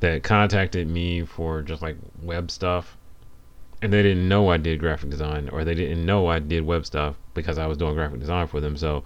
that 0.00 0.22
contacted 0.22 0.88
me 0.88 1.24
for 1.24 1.62
just 1.62 1.82
like 1.82 1.96
web 2.22 2.50
stuff 2.50 2.96
and 3.82 3.92
they 3.92 4.02
didn't 4.02 4.28
know 4.28 4.50
I 4.50 4.56
did 4.56 4.78
graphic 4.78 5.10
design 5.10 5.48
or 5.50 5.64
they 5.64 5.74
didn't 5.74 6.04
know 6.04 6.26
I 6.26 6.38
did 6.38 6.66
web 6.66 6.84
stuff 6.84 7.16
because 7.34 7.58
I 7.58 7.66
was 7.66 7.78
doing 7.78 7.94
graphic 7.94 8.20
design 8.20 8.46
for 8.46 8.60
them. 8.60 8.76
So 8.76 9.04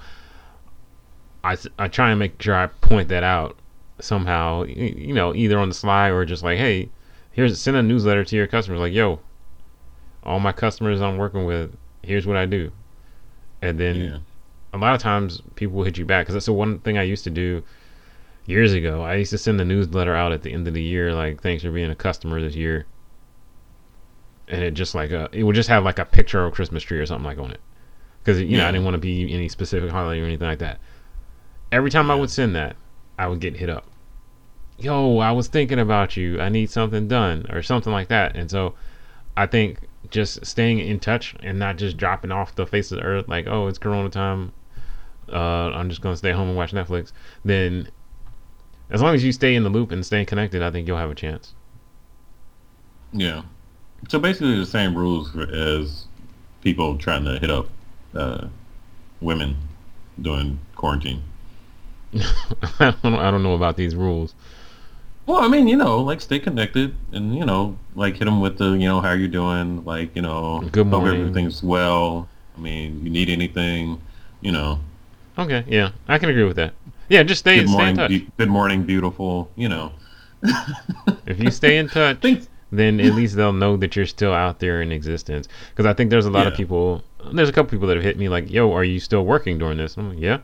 I, 1.42 1.56
I 1.78 1.88
try 1.88 2.10
and 2.10 2.18
make 2.18 2.40
sure 2.40 2.54
I 2.54 2.66
point 2.66 3.08
that 3.08 3.22
out 3.22 3.56
somehow, 4.00 4.64
you 4.64 5.14
know, 5.14 5.34
either 5.34 5.58
on 5.58 5.68
the 5.68 5.74
slide 5.74 6.10
or 6.10 6.24
just 6.24 6.42
like, 6.42 6.58
hey, 6.58 6.88
here's 7.32 7.60
send 7.60 7.76
a 7.76 7.82
newsletter 7.82 8.24
to 8.24 8.36
your 8.36 8.46
customers 8.46 8.80
like, 8.80 8.92
yo, 8.92 9.20
all 10.22 10.40
my 10.40 10.52
customers 10.52 11.00
I'm 11.00 11.16
working 11.16 11.44
with, 11.44 11.76
here's 12.02 12.26
what 12.26 12.36
I 12.36 12.46
do. 12.46 12.72
And 13.62 13.78
then 13.78 13.96
yeah. 13.96 14.18
a 14.72 14.78
lot 14.78 14.94
of 14.94 15.00
times 15.00 15.42
people 15.54 15.76
will 15.76 15.84
hit 15.84 15.98
you 15.98 16.04
back 16.04 16.24
because 16.24 16.34
that's 16.34 16.46
the 16.46 16.52
one 16.52 16.80
thing 16.80 16.98
I 16.98 17.02
used 17.02 17.24
to 17.24 17.30
do 17.30 17.62
years 18.46 18.72
ago. 18.72 19.02
I 19.02 19.14
used 19.14 19.30
to 19.30 19.38
send 19.38 19.58
the 19.58 19.64
newsletter 19.64 20.14
out 20.14 20.32
at 20.32 20.42
the 20.42 20.52
end 20.52 20.68
of 20.68 20.74
the 20.74 20.82
year, 20.82 21.14
like 21.14 21.40
thanks 21.40 21.62
for 21.62 21.70
being 21.70 21.90
a 21.90 21.94
customer 21.94 22.40
this 22.40 22.54
year, 22.54 22.86
and 24.48 24.62
it 24.62 24.74
just 24.74 24.94
like 24.94 25.10
a, 25.12 25.28
it 25.32 25.44
would 25.44 25.54
just 25.54 25.68
have 25.68 25.84
like 25.84 25.98
a 25.98 26.04
picture 26.04 26.44
of 26.44 26.52
a 26.52 26.54
Christmas 26.54 26.82
tree 26.82 26.98
or 26.98 27.06
something 27.06 27.24
like 27.24 27.38
on 27.38 27.52
it, 27.52 27.60
because 28.22 28.38
you 28.40 28.48
yeah. 28.48 28.58
know 28.58 28.68
I 28.68 28.72
didn't 28.72 28.84
want 28.84 28.94
to 28.94 29.00
be 29.00 29.32
any 29.32 29.48
specific 29.48 29.90
holiday 29.90 30.20
or 30.20 30.24
anything 30.24 30.46
like 30.48 30.58
that. 30.58 30.78
Every 31.72 31.90
time 31.90 32.08
yeah. 32.08 32.12
I 32.12 32.16
would 32.16 32.30
send 32.30 32.54
that, 32.54 32.76
I 33.18 33.28
would 33.28 33.40
get 33.40 33.56
hit 33.56 33.71
up. 33.71 33.87
Yo, 34.78 35.18
I 35.18 35.30
was 35.33 35.47
thinking 35.49 35.78
about 35.78 36.16
you. 36.16 36.40
I 36.40 36.49
need 36.49 36.71
something 36.71 37.06
done 37.06 37.47
or 37.50 37.62
something 37.62 37.92
like 37.92 38.09
that. 38.09 38.37
And 38.37 38.50
so 38.50 38.75
I 39.37 39.47
think 39.47 39.78
just 40.11 40.44
staying 40.44 40.80
in 40.80 41.00
touch 41.00 41.35
and 41.42 41.59
not 41.59 41.76
just 41.76 41.97
dropping 41.97 42.33
off 42.33 42.54
the 42.54 42.66
face 42.66 42.90
of 42.92 42.99
the 42.99 43.04
earth 43.04 43.28
like, 43.28 43.47
oh, 43.47 43.68
it's 43.68 43.78
Corona 43.78 44.09
time. 44.09 44.52
Uh, 45.33 45.71
I'm 45.71 45.88
just 45.88 46.00
gonna 46.00 46.16
stay 46.16 46.33
home 46.33 46.49
and 46.49 46.56
watch 46.56 46.73
Netflix. 46.73 47.12
Then 47.44 47.88
as 48.90 49.00
long 49.00 49.14
as 49.14 49.25
you 49.25 49.33
stay 49.33 49.54
in 49.54 49.62
the 49.62 49.71
loop 49.71 49.90
and 49.92 50.04
stay 50.04 50.25
connected, 50.25 50.62
I 50.62 50.71
think 50.71 50.87
you'll 50.87 50.99
have 50.99 51.11
a 51.11 51.14
chance. 51.14 51.54
Yeah. 53.12 53.42
So 54.09 54.18
basically, 54.18 54.59
the 54.59 54.66
same 54.66 54.94
rules 54.97 55.35
as 55.37 56.06
people 56.62 56.99
trying 56.99 57.25
to 57.25 57.38
hit 57.38 57.50
up 57.50 57.68
uh, 58.14 58.49
women 59.21 59.56
during 60.21 60.59
quarantine. 60.75 61.23
I 62.80 62.94
don't, 63.02 63.14
I 63.14 63.30
don't 63.30 63.42
know 63.42 63.54
about 63.54 63.76
these 63.76 63.94
rules. 63.94 64.35
Well, 65.26 65.38
I 65.38 65.49
mean, 65.49 65.68
you 65.68 65.76
know, 65.76 66.00
like 66.00 66.21
stay 66.21 66.38
connected, 66.38 66.94
and 67.12 67.35
you 67.37 67.47
know, 67.47 67.78
like 67.94 68.16
hit 68.16 68.26
them 68.26 68.40
with 68.40 68.59
the, 68.59 68.73
you 68.73 68.87
know, 68.87 69.00
how 69.00 69.12
you 69.12 69.26
doing, 69.26 69.85
like 69.85 70.14
you 70.14 70.23
know, 70.23 70.68
good 70.71 70.87
morning, 70.87 71.21
everything's 71.21 71.62
well. 71.62 72.28
I 72.56 72.61
mean, 72.61 73.02
you 73.02 73.11
need 73.11 73.30
anything, 73.30 74.00
you 74.42 74.52
know. 74.52 74.80
Okay, 75.38 75.64
yeah, 75.66 75.90
I 76.09 76.18
can 76.18 76.28
agree 76.28 76.44
with 76.44 76.56
that. 76.56 76.75
Yeah, 77.09 77.23
just 77.23 77.40
stay, 77.40 77.61
good 77.61 77.71
morning, 77.71 77.94
stay 77.94 78.04
in 78.04 78.09
touch. 78.09 78.09
Be- 78.11 78.30
good 78.37 78.50
morning, 78.50 78.85
beautiful. 78.85 79.50
You 79.56 79.68
know. 79.71 79.92
if 81.26 81.42
you 81.42 81.50
stay 81.50 81.78
in 81.78 81.88
touch, 81.88 82.23
then 82.71 83.00
at 83.00 83.14
least 83.14 83.35
they'll 83.37 83.52
know 83.52 83.78
that 83.78 83.97
you're 83.97 84.04
still 84.04 84.33
out 84.33 84.59
there 84.59 84.83
in 84.83 84.92
existence. 84.92 85.49
Because 85.71 85.87
I 85.87 85.94
think 85.94 86.11
there's 86.11 86.26
a 86.26 86.30
lot 86.30 86.42
yeah. 86.42 86.49
of 86.49 86.54
people. 86.54 87.02
There's 87.33 87.49
a 87.49 87.52
couple 87.52 87.71
people 87.71 87.88
that 87.88 87.97
have 87.97 88.04
hit 88.04 88.18
me 88.18 88.28
like, 88.28 88.50
"Yo, 88.50 88.73
are 88.73 88.85
you 88.85 89.00
still 89.00 89.25
working 89.25 89.56
during 89.56 89.78
this?" 89.78 89.97
I'm 89.97 90.11
like, 90.11 90.21
"Yeah." 90.21 90.40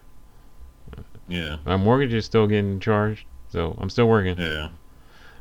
Yeah. 1.30 1.56
My 1.64 1.76
mortgage 1.76 2.12
is 2.12 2.24
still 2.24 2.46
getting 2.46 2.80
charged, 2.80 3.24
so 3.48 3.76
I'm 3.80 3.88
still 3.88 4.08
working. 4.08 4.36
Yeah. 4.38 4.68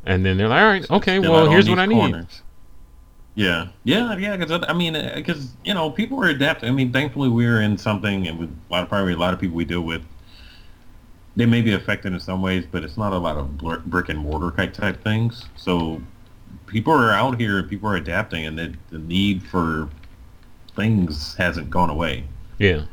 And 0.05 0.25
then 0.25 0.37
they're 0.37 0.47
like, 0.47 0.61
"All 0.61 0.69
right, 0.69 0.91
okay, 0.91 1.19
still 1.19 1.31
well, 1.31 1.49
here's 1.49 1.69
what 1.69 1.79
I 1.79 1.85
need." 1.85 2.25
Yeah, 3.35 3.67
yeah, 3.83 4.17
yeah. 4.17 4.37
Because 4.37 4.65
I 4.67 4.73
mean, 4.73 4.93
because 5.15 5.45
uh, 5.45 5.55
you 5.65 5.73
know, 5.73 5.89
people 5.89 6.23
are 6.23 6.29
adapting. 6.29 6.69
I 6.69 6.71
mean, 6.71 6.93
thankfully, 6.93 7.29
we're 7.29 7.61
in 7.61 7.77
something, 7.77 8.27
and 8.27 8.39
with 8.39 8.49
a 8.49 8.73
lot 8.73 8.83
of 8.83 8.89
probably 8.89 9.13
a 9.13 9.17
lot 9.17 9.33
of 9.33 9.39
people 9.39 9.57
we 9.57 9.65
deal 9.65 9.81
with 9.81 10.03
they 11.39 11.45
may 11.45 11.61
be 11.61 11.73
affected 11.73 12.11
in 12.11 12.19
some 12.19 12.41
ways, 12.41 12.65
but 12.69 12.83
it's 12.83 12.97
not 12.97 13.13
a 13.13 13.17
lot 13.17 13.37
of 13.37 13.57
brick 13.85 14.09
and 14.09 14.19
mortar 14.19 14.51
type 14.51 14.73
type 14.73 15.01
things. 15.03 15.45
So 15.55 16.01
people 16.65 16.91
are 16.91 17.11
out 17.11 17.39
here, 17.39 17.63
people 17.63 17.89
are 17.89 17.95
adapting, 17.95 18.45
and 18.45 18.57
the, 18.57 18.73
the 18.89 18.99
need 18.99 19.43
for 19.43 19.89
things 20.75 21.35
hasn't 21.35 21.69
gone 21.69 21.89
away. 21.89 22.25
Yeah. 22.57 22.83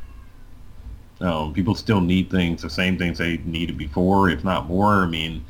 Um, 1.21 1.55
people 1.55 1.75
still 1.75 2.01
need 2.01 2.31
things, 2.31 2.63
the 2.63 2.71
same 2.71 2.99
things 2.99 3.19
they 3.19 3.39
needed 3.39 3.79
before, 3.79 4.29
if 4.29 4.45
not 4.45 4.67
more. 4.67 5.03
I 5.03 5.07
mean, 5.07 5.45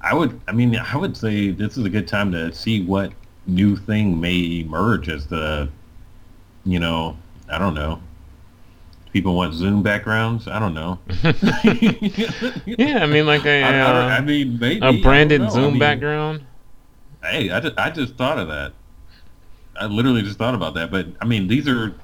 I 0.00 0.14
would, 0.14 0.40
I 0.48 0.52
mean, 0.52 0.74
I 0.76 0.96
would 0.96 1.16
say 1.16 1.50
this 1.50 1.76
is 1.76 1.84
a 1.84 1.90
good 1.90 2.08
time 2.08 2.32
to 2.32 2.52
see 2.52 2.84
what 2.84 3.12
new 3.46 3.76
thing 3.76 4.20
may 4.20 4.60
emerge 4.60 5.08
as 5.08 5.26
the, 5.26 5.68
you 6.64 6.80
know, 6.80 7.16
I 7.50 7.58
don't 7.58 7.74
know, 7.74 8.00
people 9.12 9.34
want 9.34 9.54
Zoom 9.54 9.82
backgrounds. 9.82 10.48
I 10.48 10.58
don't 10.58 10.74
know. 10.74 10.98
yeah, 12.64 13.02
I 13.02 13.06
mean, 13.06 13.26
like 13.26 13.44
a, 13.44 13.62
I, 13.64 13.78
I, 13.78 14.14
I 14.14 14.18
uh, 14.18 14.22
mean, 14.22 14.58
maybe 14.58 14.86
a 14.86 15.02
branded 15.02 15.50
Zoom 15.50 15.64
I 15.64 15.70
mean, 15.70 15.78
background. 15.78 16.46
Hey, 17.22 17.50
I 17.50 17.60
just, 17.60 17.78
I 17.78 17.90
just 17.90 18.14
thought 18.16 18.38
of 18.38 18.48
that. 18.48 18.72
I 19.78 19.86
literally 19.86 20.22
just 20.22 20.38
thought 20.38 20.54
about 20.54 20.74
that. 20.74 20.90
But 20.90 21.06
I 21.20 21.24
mean, 21.24 21.46
these 21.48 21.68
are, 21.68 21.94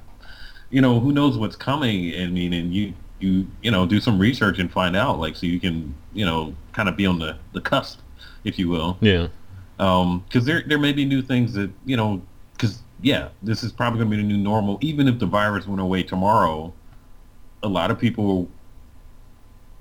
you 0.69 0.81
know, 0.81 0.99
who 0.99 1.11
knows 1.11 1.37
what's 1.37 1.55
coming? 1.55 2.13
I 2.15 2.27
mean, 2.27 2.53
and 2.53 2.73
you, 2.73 2.93
you, 3.19 3.47
you 3.61 3.71
know, 3.71 3.85
do 3.85 3.99
some 3.99 4.19
research 4.19 4.59
and 4.59 4.71
find 4.71 4.95
out, 4.95 5.19
like, 5.19 5.35
so 5.35 5.45
you 5.45 5.59
can, 5.59 5.95
you 6.13 6.25
know, 6.25 6.55
kind 6.73 6.87
of 6.89 6.95
be 6.95 7.05
on 7.05 7.19
the 7.19 7.37
the 7.53 7.61
cusp, 7.61 7.99
if 8.43 8.57
you 8.59 8.69
will. 8.69 8.97
Yeah. 9.01 9.27
Um, 9.79 10.23
because 10.27 10.45
there 10.45 10.63
there 10.67 10.77
may 10.77 10.93
be 10.93 11.05
new 11.05 11.21
things 11.21 11.53
that 11.53 11.71
you 11.85 11.97
know, 11.97 12.21
because 12.53 12.81
yeah, 13.01 13.29
this 13.41 13.63
is 13.63 13.71
probably 13.71 13.99
going 13.99 14.11
to 14.11 14.17
be 14.17 14.21
the 14.21 14.27
new 14.27 14.37
normal. 14.37 14.77
Even 14.81 15.07
if 15.07 15.19
the 15.19 15.25
virus 15.25 15.67
went 15.67 15.81
away 15.81 16.03
tomorrow, 16.03 16.73
a 17.63 17.67
lot 17.67 17.91
of 17.91 17.99
people 17.99 18.49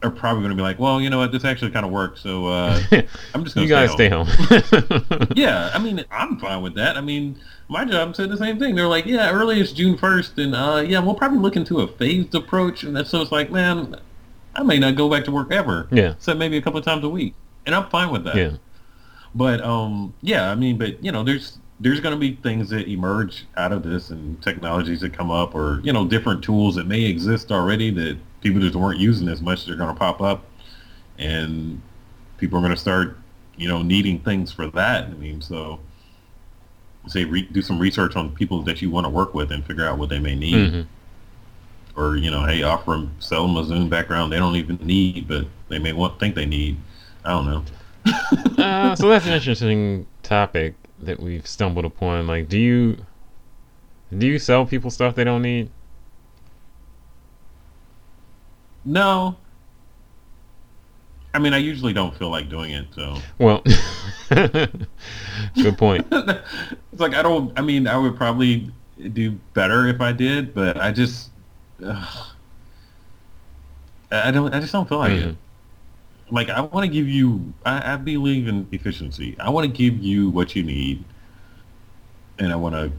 are 0.02 0.10
probably 0.10 0.42
going 0.42 0.50
to 0.50 0.56
be 0.56 0.62
like, 0.62 0.78
well, 0.78 1.00
you 1.00 1.10
know 1.10 1.18
what, 1.18 1.32
this 1.32 1.44
actually 1.44 1.70
kind 1.70 1.84
of 1.84 1.90
works, 1.90 2.20
so 2.20 2.46
uh, 2.46 2.80
I'm 3.34 3.44
just 3.44 3.56
going 3.56 3.68
to. 3.68 3.82
you 3.82 3.88
stay 3.88 4.08
home. 4.08 4.28
stay 4.28 4.70
home. 4.70 5.28
yeah, 5.34 5.70
I 5.74 5.78
mean, 5.78 6.04
I'm 6.10 6.38
fine 6.38 6.62
with 6.62 6.74
that. 6.74 6.96
I 6.96 7.00
mean, 7.00 7.40
my 7.68 7.84
job 7.84 8.14
said 8.14 8.30
the 8.30 8.36
same 8.36 8.58
thing. 8.58 8.74
They're 8.74 8.86
like, 8.86 9.06
yeah, 9.06 9.30
earliest 9.30 9.76
June 9.76 9.96
1st, 9.96 10.42
and 10.44 10.54
uh, 10.54 10.84
yeah, 10.86 11.00
we'll 11.00 11.14
probably 11.14 11.38
look 11.38 11.56
into 11.56 11.80
a 11.80 11.88
phased 11.88 12.34
approach, 12.34 12.84
and 12.84 13.06
so 13.06 13.22
it's 13.22 13.32
like, 13.32 13.50
man, 13.50 13.96
I 14.54 14.62
may 14.62 14.78
not 14.78 14.94
go 14.94 15.10
back 15.10 15.24
to 15.24 15.32
work 15.32 15.50
ever. 15.50 15.88
Yeah. 15.90 16.14
So 16.18 16.34
maybe 16.34 16.56
a 16.56 16.62
couple 16.62 16.78
of 16.78 16.84
times 16.84 17.02
a 17.04 17.08
week, 17.08 17.34
and 17.66 17.74
I'm 17.74 17.88
fine 17.90 18.10
with 18.10 18.24
that. 18.24 18.36
Yeah. 18.36 18.52
But 19.34 19.60
um, 19.62 20.14
yeah, 20.20 20.50
I 20.50 20.54
mean, 20.54 20.78
but 20.78 21.02
you 21.02 21.12
know, 21.12 21.22
there's 21.22 21.58
there's 21.80 22.00
going 22.00 22.14
to 22.14 22.18
be 22.18 22.34
things 22.42 22.70
that 22.70 22.88
emerge 22.88 23.46
out 23.56 23.72
of 23.72 23.82
this 23.82 24.10
and 24.10 24.40
technologies 24.42 25.00
that 25.00 25.12
come 25.12 25.30
up 25.30 25.54
or, 25.54 25.80
you 25.84 25.92
know, 25.92 26.06
different 26.06 26.42
tools 26.42 26.74
that 26.74 26.86
may 26.86 27.04
exist 27.04 27.52
already 27.52 27.90
that 27.90 28.18
people 28.40 28.60
just 28.60 28.74
weren't 28.74 29.00
using 29.00 29.28
as 29.28 29.40
much. 29.40 29.66
They're 29.66 29.76
going 29.76 29.92
to 29.92 29.98
pop 29.98 30.20
up 30.20 30.44
and 31.18 31.80
people 32.38 32.58
are 32.58 32.62
going 32.62 32.74
to 32.74 32.80
start, 32.80 33.18
you 33.56 33.68
know, 33.68 33.82
needing 33.82 34.20
things 34.20 34.52
for 34.52 34.66
that. 34.68 35.04
I 35.04 35.14
mean, 35.14 35.40
so 35.40 35.80
say 37.06 37.24
re- 37.24 37.48
do 37.50 37.62
some 37.62 37.78
research 37.78 38.16
on 38.16 38.34
people 38.34 38.62
that 38.62 38.82
you 38.82 38.90
want 38.90 39.04
to 39.06 39.10
work 39.10 39.34
with 39.34 39.50
and 39.50 39.64
figure 39.64 39.86
out 39.86 39.98
what 39.98 40.08
they 40.08 40.18
may 40.18 40.34
need. 40.34 40.72
Mm-hmm. 40.72 42.00
Or, 42.00 42.16
you 42.16 42.30
know, 42.30 42.44
hey, 42.44 42.62
offer 42.62 42.92
them, 42.92 43.16
sell 43.18 43.46
them 43.46 43.56
a 43.56 43.64
Zoom 43.64 43.88
background 43.88 44.32
they 44.32 44.36
don't 44.36 44.54
even 44.54 44.76
need, 44.76 45.26
but 45.26 45.46
they 45.68 45.80
may 45.80 45.92
want 45.92 46.20
think 46.20 46.36
they 46.36 46.46
need. 46.46 46.76
I 47.24 47.30
don't 47.30 47.46
know. 47.46 47.64
uh, 48.62 48.94
so 48.94 49.08
that's 49.08 49.26
an 49.26 49.32
interesting 49.32 50.06
topic 50.22 50.74
that 51.00 51.20
we've 51.20 51.46
stumbled 51.46 51.84
upon? 51.84 52.26
Like, 52.26 52.48
do 52.48 52.58
you 52.58 53.04
do 54.16 54.26
you 54.26 54.38
sell 54.38 54.64
people 54.64 54.90
stuff 54.90 55.14
they 55.14 55.24
don't 55.24 55.42
need? 55.42 55.70
No. 58.88 59.36
I 61.34 61.38
mean, 61.38 61.52
I 61.52 61.58
usually 61.58 61.92
don't 61.92 62.16
feel 62.16 62.30
like 62.30 62.48
doing 62.48 62.72
it, 62.72 62.86
so. 62.94 63.18
Well, 63.38 63.62
good 64.30 65.76
point. 65.76 66.06
it's 66.10 67.00
like 67.00 67.14
I 67.14 67.22
don't. 67.22 67.56
I 67.58 67.62
mean, 67.62 67.86
I 67.86 67.98
would 67.98 68.16
probably 68.16 68.72
do 69.12 69.32
better 69.52 69.86
if 69.88 70.00
I 70.00 70.12
did, 70.12 70.54
but 70.54 70.80
I 70.80 70.90
just, 70.90 71.30
uh, 71.84 72.30
I 74.10 74.30
don't. 74.30 74.54
I 74.54 74.60
just 74.60 74.72
don't 74.72 74.88
feel 74.88 74.98
like 74.98 75.12
mm-hmm. 75.12 75.28
it 75.30 75.36
like 76.30 76.48
I 76.48 76.62
want 76.62 76.84
to 76.84 76.92
give 76.92 77.08
you. 77.08 77.52
I, 77.66 77.92
I, 77.92 77.96
believe 77.96 78.48
in 78.48 78.66
efficiency. 78.72 79.36
I 79.38 79.50
want 79.50 79.66
to 79.66 79.72
give 79.72 80.02
you 80.02 80.30
what 80.30 80.56
you 80.56 80.62
need, 80.62 81.04
and 82.38 82.52
I 82.52 82.56
want 82.56 82.74
to 82.74 82.90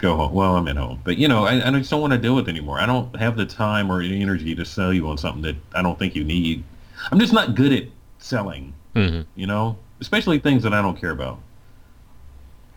go 0.00 0.16
home. 0.16 0.32
Well, 0.32 0.56
I'm 0.56 0.68
at 0.68 0.76
home, 0.76 1.00
but 1.04 1.18
you 1.18 1.28
know, 1.28 1.44
I, 1.44 1.66
I 1.66 1.70
just 1.78 1.90
don't 1.90 2.00
want 2.00 2.12
to 2.12 2.18
deal 2.18 2.34
with 2.34 2.48
it 2.48 2.50
anymore. 2.50 2.80
I 2.80 2.86
don't 2.86 3.14
have 3.16 3.36
the 3.36 3.46
time 3.46 3.90
or 3.90 4.02
the 4.02 4.20
energy 4.20 4.54
to 4.54 4.64
sell 4.64 4.92
you 4.92 5.08
on 5.08 5.18
something 5.18 5.42
that 5.42 5.56
I 5.74 5.82
don't 5.82 5.98
think 5.98 6.14
you 6.14 6.24
need. 6.24 6.64
I'm 7.10 7.18
just 7.18 7.32
not 7.32 7.54
good 7.54 7.72
at 7.72 7.84
selling. 8.18 8.72
Mm-hmm. 8.94 9.22
You 9.36 9.46
know, 9.46 9.76
especially 10.00 10.38
things 10.38 10.62
that 10.62 10.74
I 10.74 10.82
don't 10.82 11.00
care 11.00 11.10
about. 11.10 11.40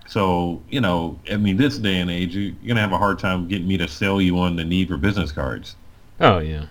So, 0.08 0.62
you 0.70 0.82
know, 0.82 1.18
I 1.32 1.38
mean, 1.38 1.58
this 1.58 1.78
day 1.78 2.00
and 2.00 2.12
age, 2.12 2.36
you, 2.36 2.42
you're 2.42 2.54
going 2.68 2.76
to 2.76 2.82
have 2.82 2.92
a 2.92 2.98
hard 2.98 3.20
time 3.20 3.48
getting 3.48 3.68
me 3.68 3.78
to 3.78 3.88
sell 3.88 4.22
you 4.22 4.38
on 4.38 4.56
the 4.56 4.66
need 4.66 4.90
for 4.90 4.98
business 4.98 5.32
cards. 5.32 5.76
Oh 6.20 6.40
yeah. 6.40 6.66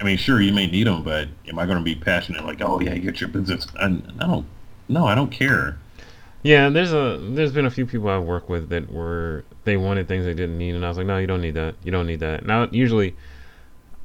I 0.00 0.04
mean, 0.04 0.18
sure, 0.18 0.42
you 0.42 0.52
may 0.52 0.66
need 0.66 0.86
them, 0.86 1.02
but 1.02 1.28
am 1.48 1.58
I 1.58 1.64
going 1.64 1.78
to 1.78 1.84
be 1.84 1.94
passionate 1.94 2.44
like, 2.44 2.60
oh 2.60 2.80
yeah, 2.80 2.96
get 2.98 3.20
your 3.20 3.28
business? 3.28 3.66
I, 3.80 3.86
I 3.86 4.26
don't. 4.26 4.46
No, 4.88 5.06
I 5.06 5.14
don't 5.14 5.30
care. 5.30 5.78
Yeah, 6.46 6.68
there's 6.68 6.92
a 6.92 7.18
there's 7.20 7.50
been 7.50 7.66
a 7.66 7.70
few 7.72 7.86
people 7.86 8.08
I 8.08 8.18
work 8.18 8.48
with 8.48 8.68
that 8.68 8.88
were 8.88 9.44
they 9.64 9.76
wanted 9.76 10.06
things 10.06 10.24
they 10.24 10.32
didn't 10.32 10.56
need, 10.58 10.76
and 10.76 10.84
I 10.84 10.88
was 10.88 10.96
like, 10.96 11.06
no, 11.06 11.18
you 11.18 11.26
don't 11.26 11.40
need 11.40 11.54
that. 11.54 11.74
You 11.82 11.90
don't 11.90 12.06
need 12.06 12.20
that. 12.20 12.46
Now, 12.46 12.68
usually, 12.70 13.16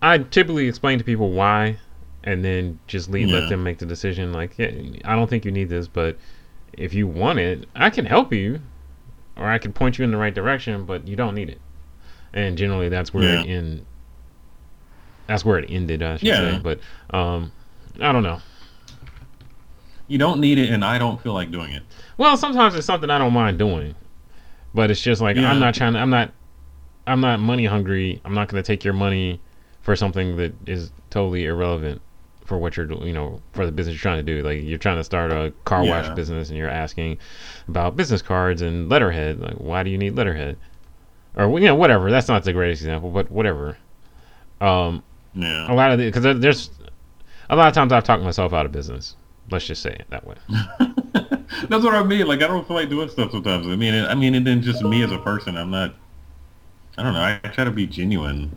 I 0.01 0.17
typically 0.17 0.67
explain 0.67 0.97
to 0.97 1.03
people 1.03 1.29
why, 1.33 1.77
and 2.23 2.43
then 2.43 2.79
just 2.87 3.11
leave 3.11 3.29
Yeah. 3.29 3.35
let 3.35 3.47
them 3.49 3.63
make 3.63 3.77
the 3.77 3.85
decision. 3.85 4.33
Like, 4.33 4.57
yeah, 4.57 4.71
I 5.05 5.15
don't 5.15 5.29
think 5.29 5.45
you 5.45 5.51
need 5.51 5.69
this, 5.69 5.87
but 5.87 6.17
if 6.73 6.95
you 6.95 7.05
want 7.05 7.37
it, 7.37 7.67
I 7.75 7.91
can 7.91 8.05
help 8.07 8.33
you, 8.33 8.59
or 9.37 9.45
I 9.47 9.59
can 9.59 9.71
point 9.71 9.99
you 9.99 10.03
in 10.03 10.09
the 10.09 10.17
right 10.17 10.33
direction, 10.33 10.85
but 10.85 11.07
you 11.07 11.15
don't 11.15 11.35
need 11.35 11.49
it. 11.49 11.61
And 12.33 12.57
generally, 12.57 12.89
that's 12.89 13.13
where 13.13 13.35
it 13.35 13.45
Yeah. 13.45 13.55
in. 13.57 13.85
That's 15.27 15.45
where 15.45 15.59
it 15.59 15.69
ended, 15.69 16.01
I 16.01 16.17
should 16.17 16.29
Yeah. 16.29 16.39
say. 16.39 16.59
But 16.63 16.79
um, 17.15 17.51
I 17.99 18.11
don't 18.11 18.23
know. 18.23 18.41
You 20.11 20.17
don't 20.17 20.41
need 20.41 20.57
it, 20.57 20.69
and 20.69 20.83
I 20.83 20.97
don't 20.97 21.21
feel 21.21 21.31
like 21.33 21.51
doing 21.51 21.71
it. 21.71 21.83
Well, 22.17 22.35
sometimes 22.35 22.75
it's 22.75 22.85
something 22.85 23.09
I 23.09 23.17
don't 23.17 23.31
mind 23.31 23.57
doing, 23.57 23.95
but 24.73 24.91
it's 24.91 25.01
just 25.01 25.21
like 25.21 25.37
Yeah. 25.37 25.49
I'm 25.49 25.59
not 25.59 25.73
trying. 25.73 25.93
To, 25.93 25.99
I'm 25.99 26.09
not. 26.09 26.33
I'm 27.07 27.21
not 27.21 27.39
money 27.39 27.65
hungry. 27.65 28.19
I'm 28.25 28.33
not 28.33 28.49
going 28.49 28.61
to 28.61 28.67
take 28.67 28.83
your 28.83 28.93
money 28.93 29.39
for 29.81 29.95
something 29.95 30.35
that 30.35 30.53
is 30.67 30.91
totally 31.11 31.45
irrelevant 31.45 32.01
for 32.43 32.57
what 32.57 32.75
you're 32.75 32.85
doing. 32.85 33.03
You 33.07 33.13
know, 33.13 33.41
for 33.53 33.65
the 33.65 33.71
business 33.71 33.93
you're 33.95 34.01
trying 34.01 34.23
to 34.25 34.35
do. 34.35 34.43
Like 34.43 34.61
you're 34.63 34.77
trying 34.77 34.97
to 34.97 35.03
start 35.05 35.31
a 35.31 35.53
car 35.63 35.85
Yeah. 35.85 36.01
wash 36.01 36.13
business, 36.13 36.49
and 36.49 36.57
you're 36.57 36.69
asking 36.69 37.17
about 37.69 37.95
business 37.95 38.21
cards 38.21 38.61
and 38.61 38.89
letterhead. 38.89 39.39
Like, 39.39 39.55
why 39.55 39.81
do 39.81 39.89
you 39.89 39.97
need 39.97 40.17
letterhead? 40.17 40.57
Or 41.37 41.57
you 41.57 41.67
know, 41.67 41.75
whatever. 41.75 42.11
That's 42.11 42.27
not 42.27 42.43
the 42.43 42.51
greatest 42.51 42.81
example, 42.81 43.11
but 43.11 43.31
whatever. 43.31 43.77
Um, 44.59 45.03
Yeah. 45.33 45.71
a 45.71 45.73
lot 45.73 45.91
of 45.93 45.99
the 45.99 46.05
because 46.11 46.23
there's 46.41 46.69
a 47.49 47.55
lot 47.55 47.69
of 47.69 47.73
times 47.73 47.93
I've 47.93 48.03
talked 48.03 48.23
myself 48.23 48.51
out 48.51 48.65
of 48.65 48.73
business. 48.73 49.15
Let's 49.51 49.65
just 49.67 49.81
say 49.81 49.91
it 49.91 50.05
that 50.09 50.25
way. 50.25 50.35
That's 51.69 51.83
what 51.83 51.93
I 51.93 52.03
mean. 52.03 52.27
Like 52.27 52.41
I 52.41 52.47
don't 52.47 52.65
feel 52.67 52.75
like 52.77 52.89
doing 52.89 53.09
stuff 53.09 53.31
sometimes. 53.31 53.67
I 53.67 53.75
mean, 53.75 53.93
I 54.05 54.15
mean, 54.15 54.35
and 54.35 54.45
then 54.47 54.61
just 54.61 54.83
me 54.83 55.03
as 55.03 55.11
a 55.11 55.19
person, 55.19 55.57
I'm 55.57 55.69
not. 55.71 55.93
I 56.97 57.03
don't 57.03 57.13
know. 57.13 57.19
I, 57.21 57.39
I 57.43 57.47
try 57.49 57.63
to 57.63 57.71
be 57.71 57.87
genuine. 57.87 58.55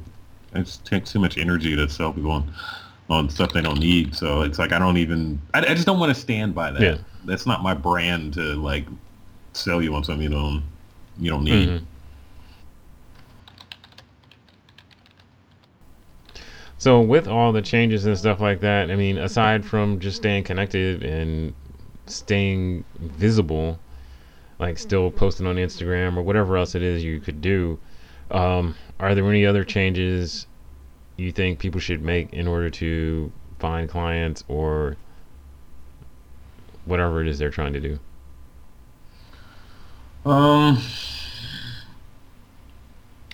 It 0.55 0.79
takes 0.85 1.13
too 1.13 1.19
much 1.19 1.37
energy 1.39 1.75
to 1.75 1.89
sell 1.89 2.13
people 2.13 2.31
on, 2.31 2.53
on 3.11 3.29
stuff 3.29 3.53
they 3.53 3.61
don't 3.61 3.81
need. 3.81 4.15
So 4.15 4.43
it's 4.43 4.59
like 4.59 4.73
I 4.73 4.79
don't 4.79 4.97
even. 4.97 5.41
I, 5.53 5.61
I 5.61 5.75
just 5.75 5.87
don't 5.87 5.99
want 5.99 6.15
to 6.15 6.21
stand 6.21 6.55
by 6.55 6.71
that. 6.71 6.81
Yeah. 6.83 6.99
That's 7.25 7.47
not 7.47 7.63
my 7.63 7.75
brand 7.75 8.35
to 8.35 8.41
like 8.55 8.87
sell 9.53 9.83
you 9.83 9.95
on 9.95 10.05
something 10.05 10.23
you 10.23 10.29
don't 10.31 10.63
you 11.19 11.31
don't 11.31 11.45
need. 11.45 11.69
Mhm. 11.69 11.85
So 16.85 17.01
with 17.01 17.27
all 17.27 17.51
the 17.51 17.63
changes 17.63 18.05
and 18.05 18.19
stuff 18.19 18.41
like 18.41 18.61
that, 18.61 18.91
I 18.91 18.97
mean, 18.97 19.17
aside 19.17 19.65
from 19.65 20.01
just 20.01 20.19
staying 20.19 20.45
connected 20.45 21.03
and 21.03 21.55
staying 22.05 22.85
visible, 22.99 23.79
like 24.59 24.77
still 24.77 25.11
posting 25.11 25.47
on 25.47 25.57
Instagram 25.57 26.19
or 26.19 26.23
whatever 26.23 26.59
else 26.59 26.75
it 26.75 26.83
is 26.83 27.03
you 27.03 27.21
could 27.21 27.41
do, 27.41 27.81
um, 28.31 28.75
are 29.01 29.15
there 29.15 29.27
any 29.31 29.47
other 29.47 29.65
changes 29.65 30.47
you 31.17 31.33
think 31.33 31.59
people 31.59 31.81
should 31.81 32.03
make 32.03 32.31
in 32.35 32.47
order 32.47 32.69
to 32.69 33.33
find 33.59 33.89
clients 33.89 34.45
or 34.47 34.99
whatever 36.85 37.23
it 37.23 37.29
is 37.29 37.39
they're 37.39 37.49
trying 37.49 37.73
to 37.73 37.81
do? 37.81 37.99
Um, 40.27 40.77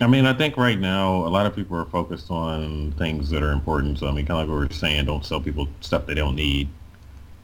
I 0.01 0.07
mean, 0.07 0.25
I 0.25 0.33
think 0.33 0.57
right 0.57 0.79
now 0.79 1.15
a 1.15 1.29
lot 1.29 1.45
of 1.45 1.55
people 1.55 1.77
are 1.77 1.85
focused 1.85 2.31
on 2.31 2.91
things 2.93 3.29
that 3.29 3.43
are 3.43 3.51
important. 3.51 3.99
So 3.99 4.07
I 4.07 4.11
mean, 4.11 4.25
kind 4.25 4.41
of 4.41 4.47
like 4.47 4.49
what 4.49 4.59
we 4.61 4.65
we're 4.67 4.71
saying, 4.71 5.05
don't 5.05 5.23
sell 5.23 5.39
people 5.39 5.67
stuff 5.81 6.07
they 6.07 6.15
don't 6.15 6.35
need. 6.35 6.67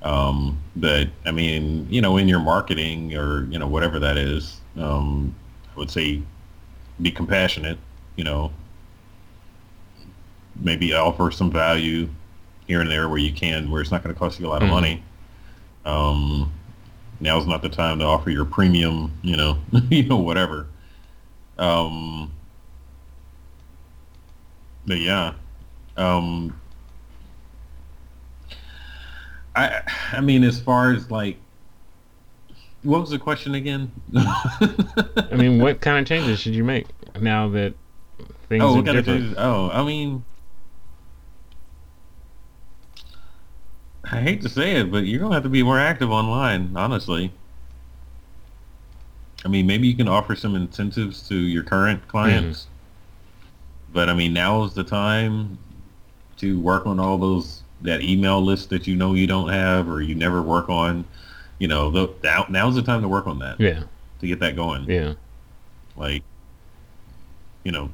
Um, 0.02 0.58
but 0.76 1.08
I 1.26 1.32
mean, 1.32 1.88
you 1.90 2.02
know, 2.02 2.18
in 2.18 2.28
your 2.28 2.40
marketing 2.40 3.16
or 3.16 3.46
you 3.46 3.60
know 3.60 3.68
whatever 3.68 4.00
that 4.00 4.18
is, 4.18 4.60
um, 4.78 5.36
I 5.76 5.80
would 5.80 5.92
say 5.92 6.22
be 7.02 7.12
compassionate. 7.12 7.78
You 8.16 8.24
know, 8.24 8.52
maybe 10.56 10.94
offer 10.94 11.30
some 11.30 11.52
value 11.52 12.10
here 12.66 12.82
and 12.82 12.90
there 12.90 13.08
where 13.08 13.20
you 13.20 13.32
can, 13.32 13.70
where 13.70 13.82
it's 13.82 13.92
not 13.92 14.04
going 14.04 14.14
to 14.14 14.20
cost 14.20 14.40
you 14.40 14.48
a 14.48 14.50
lot 14.50 14.64
of 14.64 14.68
Mhm. 14.70 14.72
money. 14.72 15.04
Um, 15.86 16.52
now's 17.20 17.46
not 17.46 17.62
the 17.62 17.70
time 17.70 18.00
to 18.00 18.06
offer 18.06 18.30
your 18.30 18.46
premium, 18.46 19.12
you 19.22 19.38
know, 19.38 19.58
you 19.90 20.04
know, 20.04 20.18
whatever. 20.18 20.68
Um, 21.58 22.32
but 24.88 25.00
yeah, 25.00 25.34
um, 25.98 26.60
I, 29.56 29.82
I 30.14 30.22
mean, 30.22 30.44
as 30.44 30.60
far 30.60 30.94
as 30.94 31.12
like, 31.12 31.38
what 32.84 33.02
was 33.02 33.10
the 33.10 33.20
question 33.20 33.54
again? 33.54 33.92
I 34.16 35.36
mean, 35.36 35.62
what 35.62 35.82
kind 35.82 36.00
of 36.00 36.08
changes 36.08 36.40
should 36.40 36.56
you 36.56 36.64
make 36.64 36.88
now 37.20 37.50
that 37.50 37.74
things 38.48 38.64
oh, 38.64 38.70
are 38.70 38.76
what 38.78 38.86
kind 38.86 38.98
of 38.98 39.06
different? 39.06 39.24
changes? 39.26 39.38
Oh, 39.38 39.70
I 39.72 39.84
mean, 39.84 40.24
I 44.06 44.22
hate 44.22 44.42
to 44.44 44.50
say 44.50 44.78
it, 44.78 44.90
but 44.90 45.06
you're 45.06 45.20
gonna 45.20 45.34
have 45.34 45.44
to 45.44 45.50
be 45.50 45.64
more 45.64 45.80
active 45.80 46.12
online, 46.12 46.72
honestly. 46.78 47.34
I 49.44 49.50
mean, 49.50 49.68
maybe 49.68 49.88
you 49.88 49.96
can 49.96 50.08
offer 50.08 50.36
some 50.36 50.56
incentives 50.56 51.28
to 51.28 51.36
your 51.36 51.64
current 51.64 52.08
clients, 52.08 52.68
but 53.98 54.10
I 54.10 54.14
mean, 54.14 54.32
now 54.32 54.64
is 54.64 54.76
the 54.76 54.84
time 54.84 55.58
to 56.38 56.60
work 56.60 56.86
on 56.86 57.00
all 57.00 57.18
those 57.18 57.64
that 57.82 58.04
email 58.04 58.40
list 58.40 58.70
that 58.70 58.86
you 58.86 58.96
know 58.96 59.16
you 59.16 59.26
don't 59.26 59.50
have 59.50 59.90
or 59.90 60.04
you 60.04 60.14
never 60.14 60.40
work 60.44 60.70
on. 60.70 61.04
You 61.58 61.68
know, 61.68 61.90
the, 61.90 62.14
now 62.24 62.46
now's 62.48 62.76
the 62.76 62.84
time 62.84 63.02
to 63.02 63.08
work 63.08 63.26
on 63.26 63.40
that 63.40 63.60
Yeah, 63.60 63.82
to 64.20 64.28
get 64.28 64.40
that 64.42 64.56
going. 64.56 64.88
yeah. 64.88 65.14
Like, 65.96 66.22
you 67.64 67.72
know, 67.72 67.90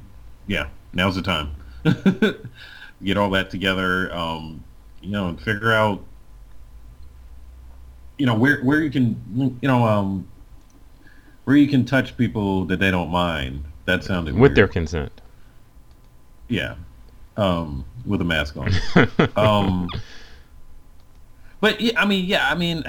yeah, 0.46 0.68
now's 0.92 1.14
the 1.16 1.22
time. 1.22 1.52
Get 3.02 3.16
all 3.16 3.30
that 3.30 3.48
together, 3.50 4.14
um, 4.14 4.62
you 5.00 5.10
know, 5.10 5.28
and 5.28 5.40
figure 5.40 5.72
out, 5.72 6.04
you 8.18 8.26
know, 8.26 8.34
where 8.34 8.60
where 8.60 8.82
you 8.82 8.90
can, 8.90 9.58
you 9.62 9.68
know, 9.68 9.86
um, 9.86 10.28
where 11.44 11.56
you 11.56 11.66
can 11.66 11.86
touch 11.86 12.14
people 12.18 12.66
that 12.66 12.78
they 12.78 12.90
don't 12.90 13.08
mind. 13.10 13.64
That 13.86 14.04
sounded 14.04 14.34
With 14.34 14.42
weird. 14.42 14.56
their 14.56 14.68
consent. 14.68 15.22
Yeah, 16.48 16.76
um, 17.36 17.84
with 18.06 18.20
a 18.20 18.24
mask 18.24 18.56
on. 18.56 18.70
um, 19.36 19.88
but 21.60 21.80
yeah, 21.80 22.00
I 22.00 22.04
mean, 22.04 22.26
yeah, 22.26 22.50
I 22.50 22.54
mean, 22.54 22.84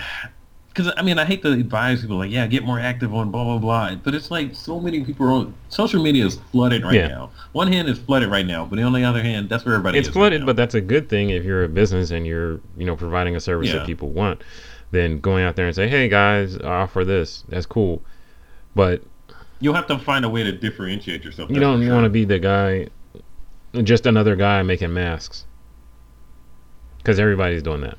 because 0.69 0.91
I 0.97 1.01
mean, 1.01 1.17
I 1.17 1.23
hate 1.25 1.41
to 1.43 1.51
advise 1.51 2.01
people 2.01 2.17
like, 2.17 2.31
yeah, 2.31 2.45
get 2.47 2.63
more 2.65 2.79
active 2.79 3.13
on 3.13 3.31
blah 3.31 3.43
blah 3.45 3.57
blah. 3.57 3.95
But 3.95 4.13
it's 4.13 4.29
like 4.29 4.53
so 4.53 4.79
many 4.79 5.03
people 5.05 5.27
are 5.27 5.31
on 5.31 5.53
social 5.69 6.03
media 6.03 6.25
is 6.25 6.35
flooded 6.51 6.83
right 6.83 6.95
Yeah. 6.95 7.07
now. 7.07 7.31
One 7.53 7.71
hand 7.71 7.87
is 7.87 7.97
flooded 7.97 8.29
right 8.29 8.45
now, 8.45 8.65
but 8.65 8.77
on 8.79 8.91
the 8.91 9.03
other 9.03 9.23
hand, 9.23 9.47
that's 9.47 9.63
where 9.65 9.75
everybody 9.75 9.99
it's 9.99 10.09
flooded, 10.09 10.41
right 10.41 10.45
but 10.45 10.57
that's 10.57 10.75
a 10.75 10.81
good 10.81 11.07
thing 11.07 11.29
if 11.29 11.45
you're 11.45 11.63
a 11.63 11.69
business 11.69 12.11
and 12.11 12.27
you're, 12.27 12.59
you 12.77 12.85
know, 12.85 12.95
providing 12.95 13.35
a 13.35 13.39
service 13.39 13.71
that 13.71 13.85
people 13.85 14.09
want. 14.09 14.43
Then 14.91 15.19
going 15.19 15.43
out 15.43 15.55
there 15.55 15.65
and 15.65 15.75
say, 15.75 15.87
"Hey 15.87 16.09
guys, 16.09 16.57
I 16.57 16.67
offer 16.67 17.03
this." 17.03 17.43
That's 17.49 17.65
cool, 17.65 18.01
but 18.75 19.01
you'll 19.59 19.73
have 19.73 19.87
to 19.87 19.97
find 19.97 20.25
a 20.25 20.29
way 20.29 20.43
to 20.43 20.51
differentiate 20.51 21.23
yourself. 21.23 21.49
you 21.49 21.59
don't 21.59 21.89
want 21.89 22.03
to 22.03 22.09
be 22.09 22.25
the 22.25 22.39
guy, 22.39 22.87
just 23.83 24.05
another 24.05 24.35
guy 24.35 24.63
making 24.63 24.93
masks, 24.93 25.45
because 26.97 27.19
everybody's 27.19 27.63
doing 27.63 27.81
that. 27.81 27.97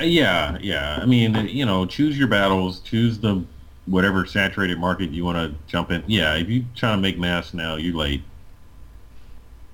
Uh, 0.00 0.04
yeah, 0.04 0.58
yeah. 0.60 0.98
I 1.00 1.06
mean, 1.06 1.36
uh, 1.36 1.42
you 1.42 1.66
know, 1.66 1.86
choose 1.86 2.18
your 2.18 2.28
battles. 2.28 2.80
Choose 2.80 3.18
the 3.18 3.44
whatever 3.86 4.24
saturated 4.24 4.78
market 4.78 5.10
you 5.10 5.24
want 5.24 5.36
to 5.36 5.54
jump 5.66 5.90
in. 5.90 6.02
Yeah, 6.06 6.36
if 6.36 6.48
you 6.48 6.64
try 6.76 6.92
to 6.92 6.96
make 6.96 7.18
masks 7.18 7.54
now, 7.54 7.76
you're 7.76 7.94
late. 7.94 8.22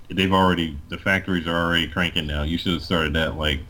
They've 0.09 0.33
already 0.33 0.79
the 0.89 0.99
factories 0.99 1.47
are 1.47 1.67
already 1.67 1.89
cranking 1.89 2.27
now. 2.27 2.43
You 2.45 2.59
should 2.59 2.75
have 2.75 2.83
started 2.83 3.13
that 3.15 3.37
like 3.37 3.61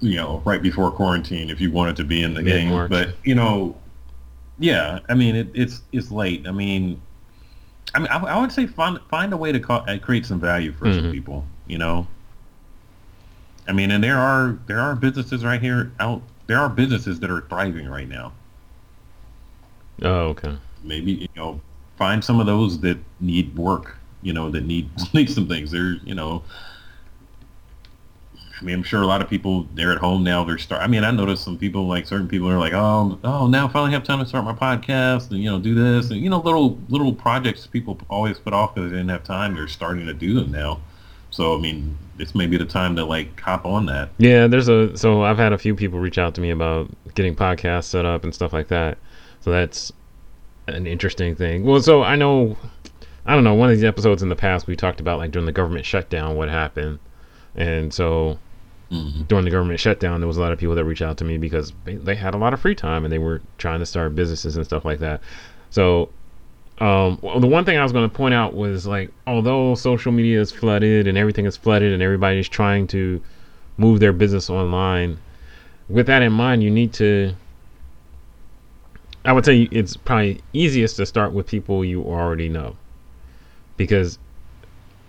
you 0.00 0.16
know 0.16 0.42
right 0.44 0.60
before 0.60 0.90
quarantine 0.90 1.48
if 1.50 1.60
you 1.60 1.70
wanted 1.70 1.96
to 1.96 2.04
be 2.04 2.22
in 2.22 2.34
the 2.34 2.42
game. 2.42 2.68
Mid-March. 2.68 2.90
But 2.90 3.14
you 3.24 3.34
know, 3.34 3.76
yeah. 4.58 5.00
I 5.08 5.14
mean, 5.14 5.36
it, 5.36 5.48
it's 5.54 5.82
it's 5.92 6.10
late. 6.10 6.46
I 6.46 6.50
mean, 6.50 7.00
I 7.94 7.98
mean, 7.98 8.08
I, 8.08 8.18
I 8.18 8.40
would 8.40 8.52
say 8.52 8.66
find 8.66 8.98
find 9.08 9.32
a 9.32 9.36
way 9.36 9.52
to 9.52 9.60
ca- 9.60 9.84
uh, 9.86 9.98
create 9.98 10.24
some 10.26 10.40
value 10.40 10.72
for 10.72 10.92
some 10.92 11.04
Mhm. 11.04 11.12
people. 11.12 11.44
You 11.66 11.78
know. 11.78 12.06
I 13.68 13.72
mean, 13.72 13.90
and 13.90 14.02
there 14.02 14.18
are 14.18 14.58
there 14.66 14.80
are 14.80 14.94
businesses 14.96 15.44
right 15.44 15.60
here 15.60 15.92
out. 16.00 16.22
There 16.46 16.58
are 16.58 16.68
businesses 16.68 17.20
that 17.20 17.30
are 17.30 17.42
thriving 17.42 17.88
right 17.88 18.08
now. 18.08 18.32
Oh, 20.02 20.28
okay. 20.30 20.56
Maybe 20.82 21.12
you 21.12 21.28
know, 21.36 21.60
find 21.96 22.24
some 22.24 22.40
of 22.40 22.46
those 22.46 22.80
that 22.80 22.98
need 23.20 23.56
work. 23.56 23.96
You 24.22 24.32
know, 24.32 24.50
that 24.50 24.64
need 24.64 24.88
need 25.14 25.30
some 25.36 25.46
things. 25.46 25.70
There's 25.70 26.00
you 26.04 26.14
know, 26.14 26.42
I 28.62 28.64
mean, 28.64 28.76
I'm 28.76 28.82
sure 28.84 29.02
a 29.02 29.06
lot 29.06 29.20
of 29.20 29.28
people 29.28 29.66
they're 29.74 29.90
at 29.90 29.98
home 29.98 30.22
now. 30.22 30.44
They're 30.44 30.56
start. 30.56 30.82
I 30.82 30.86
mean, 30.86 31.02
I 31.02 31.10
noticed 31.10 31.42
some 31.42 31.58
people 31.58 31.88
like 31.88 32.06
certain 32.06 32.28
people 32.28 32.48
are 32.48 32.58
like, 32.58 32.72
oh, 32.72 33.18
oh, 33.24 33.48
now 33.48 33.66
I 33.66 33.68
finally 33.70 33.90
have 33.92 34.04
time 34.04 34.20
to 34.20 34.26
start 34.26 34.44
my 34.44 34.54
podcast 34.54 35.30
and 35.30 35.40
you 35.40 35.50
know 35.50 35.58
do 35.58 35.74
this 35.74 36.10
and 36.10 36.20
you 36.20 36.30
know 36.30 36.38
little 36.38 36.78
little 36.88 37.12
projects 37.12 37.66
people 37.66 37.98
always 38.08 38.38
put 38.38 38.52
off 38.52 38.74
because 38.74 38.90
they 38.90 38.96
didn't 38.98 39.10
have 39.10 39.24
time. 39.24 39.54
They're 39.54 39.66
starting 39.66 40.06
to 40.06 40.14
do 40.14 40.34
them 40.34 40.52
now. 40.52 40.80
So 41.30 41.56
I 41.56 41.60
mean, 41.60 41.98
this 42.16 42.34
may 42.34 42.46
be 42.46 42.56
the 42.56 42.64
time 42.64 42.94
to 42.96 43.04
like 43.04 43.40
hop 43.40 43.66
on 43.66 43.86
that. 43.86 44.10
Yeah, 44.18 44.46
there's 44.46 44.68
a 44.68 44.96
so 44.96 45.22
I've 45.22 45.38
had 45.38 45.52
a 45.52 45.58
few 45.58 45.74
people 45.74 45.98
reach 45.98 46.18
out 46.18 46.36
to 46.36 46.40
me 46.40 46.50
about 46.50 46.88
getting 47.14 47.34
podcasts 47.34 47.84
set 47.84 48.06
up 48.06 48.22
and 48.22 48.32
stuff 48.32 48.52
like 48.52 48.68
that. 48.68 48.96
So 49.40 49.50
that's 49.50 49.92
an 50.68 50.86
interesting 50.86 51.34
thing. 51.34 51.64
Well, 51.64 51.82
so 51.82 52.04
I 52.04 52.14
know 52.14 52.56
I 53.24 53.34
don't 53.34 53.44
know, 53.44 53.54
one 53.54 53.70
of 53.70 53.76
these 53.76 53.84
episodes 53.84 54.22
in 54.22 54.28
the 54.28 54.36
past 54.36 54.66
we 54.66 54.76
talked 54.76 55.00
about 55.00 55.18
like 55.18 55.30
during 55.30 55.46
the 55.46 55.52
government 55.52 55.84
shutdown 55.84 56.36
what 56.36 56.48
happened. 56.48 56.98
And 57.54 57.92
so 57.92 58.38
Mm-hmm. 58.92 59.22
during 59.22 59.46
the 59.46 59.50
government 59.50 59.80
shutdown, 59.80 60.20
there 60.20 60.28
was 60.28 60.36
a 60.36 60.40
lot 60.42 60.52
of 60.52 60.58
people 60.58 60.74
that 60.74 60.84
reached 60.84 61.00
out 61.00 61.16
to 61.16 61.24
me 61.24 61.38
because 61.38 61.72
they, 61.84 61.94
they 61.94 62.14
had 62.14 62.34
a 62.34 62.36
lot 62.36 62.52
of 62.52 62.60
free 62.60 62.74
time 62.74 63.04
and 63.04 63.12
they 63.12 63.18
were 63.18 63.40
trying 63.56 63.78
to 63.78 63.86
start 63.86 64.14
businesses 64.14 64.54
and 64.54 64.66
stuff 64.66 64.84
like 64.84 64.98
that. 64.98 65.22
So, 65.70 66.10
um, 66.78 67.18
well, 67.22 67.40
the 67.40 67.46
one 67.46 67.64
thing 67.64 67.78
I 67.78 67.82
was 67.84 67.92
going 67.92 68.08
to 68.08 68.14
point 68.14 68.34
out 68.34 68.52
was 68.52 68.86
like, 68.86 69.10
although 69.26 69.74
social 69.76 70.12
media 70.12 70.38
is 70.42 70.52
flooded 70.52 71.06
and 71.06 71.16
everything 71.16 71.46
is 71.46 71.56
flooded 71.56 71.90
and 71.90 72.02
everybody's 72.02 72.50
trying 72.50 72.86
to 72.88 73.22
move 73.78 73.98
their 73.98 74.12
business 74.12 74.50
online, 74.50 75.18
with 75.88 76.06
that 76.08 76.20
in 76.20 76.32
mind, 76.32 76.62
you 76.62 76.70
need 76.70 76.92
to. 76.94 77.34
I 79.24 79.32
would 79.32 79.44
say 79.46 79.68
it's 79.70 79.96
probably 79.96 80.42
easiest 80.52 80.96
to 80.96 81.06
start 81.06 81.32
with 81.32 81.46
people 81.46 81.82
you 81.82 82.02
already 82.02 82.48
know, 82.50 82.76
because 83.76 84.18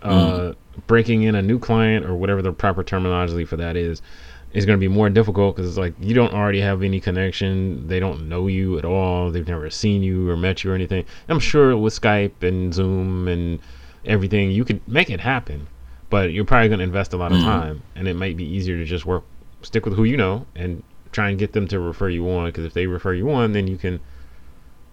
uh, 0.02 0.54
breaking 0.86 1.22
in 1.22 1.34
a 1.34 1.42
new 1.42 1.58
client 1.58 2.04
or 2.06 2.14
whatever 2.14 2.42
the 2.42 2.52
proper 2.52 2.82
terminology 2.82 3.44
for 3.44 3.56
that 3.56 3.76
is 3.76 4.02
is 4.52 4.64
going 4.64 4.78
to 4.78 4.80
be 4.80 4.86
more 4.88 5.10
difficult 5.10 5.56
because 5.56 5.68
it's 5.68 5.78
like 5.78 5.94
you 6.00 6.14
don't 6.14 6.32
already 6.32 6.60
have 6.60 6.82
any 6.82 7.00
connection. 7.00 7.88
They 7.88 7.98
don't 7.98 8.28
know 8.28 8.46
you 8.46 8.78
at 8.78 8.84
all. 8.84 9.30
They've 9.32 9.46
never 9.48 9.68
seen 9.68 10.04
you 10.04 10.30
or 10.30 10.36
met 10.36 10.62
you 10.62 10.70
or 10.70 10.74
anything. 10.76 11.04
I'm 11.28 11.40
sure 11.40 11.76
with 11.76 12.00
skype 12.00 12.40
and 12.42 12.72
zoom 12.72 13.26
and 13.26 13.58
everything 14.04 14.50
you 14.52 14.64
could 14.64 14.86
make 14.86 15.10
it 15.10 15.20
happen 15.20 15.66
but 16.10 16.30
you're 16.30 16.44
probably 16.44 16.68
going 16.68 16.78
to 16.78 16.84
invest 16.84 17.14
a 17.14 17.16
lot 17.16 17.32
of 17.32 17.38
Mhm. 17.38 17.44
time 17.44 17.82
and 17.96 18.06
it 18.06 18.14
might 18.14 18.36
be 18.36 18.44
easier 18.44 18.76
to 18.76 18.84
just 18.84 19.06
work 19.06 19.24
stick 19.62 19.84
with 19.86 19.94
who 19.96 20.04
you 20.04 20.16
know 20.16 20.46
and 20.54 20.82
try 21.10 21.30
and 21.30 21.38
get 21.38 21.54
them 21.54 21.66
to 21.66 21.80
refer 21.80 22.10
you 22.10 22.28
on 22.30 22.44
because 22.46 22.64
if 22.66 22.74
they 22.74 22.86
refer 22.86 23.14
you 23.14 23.30
on 23.30 23.52
then 23.52 23.66
you 23.66 23.78
can 23.78 23.98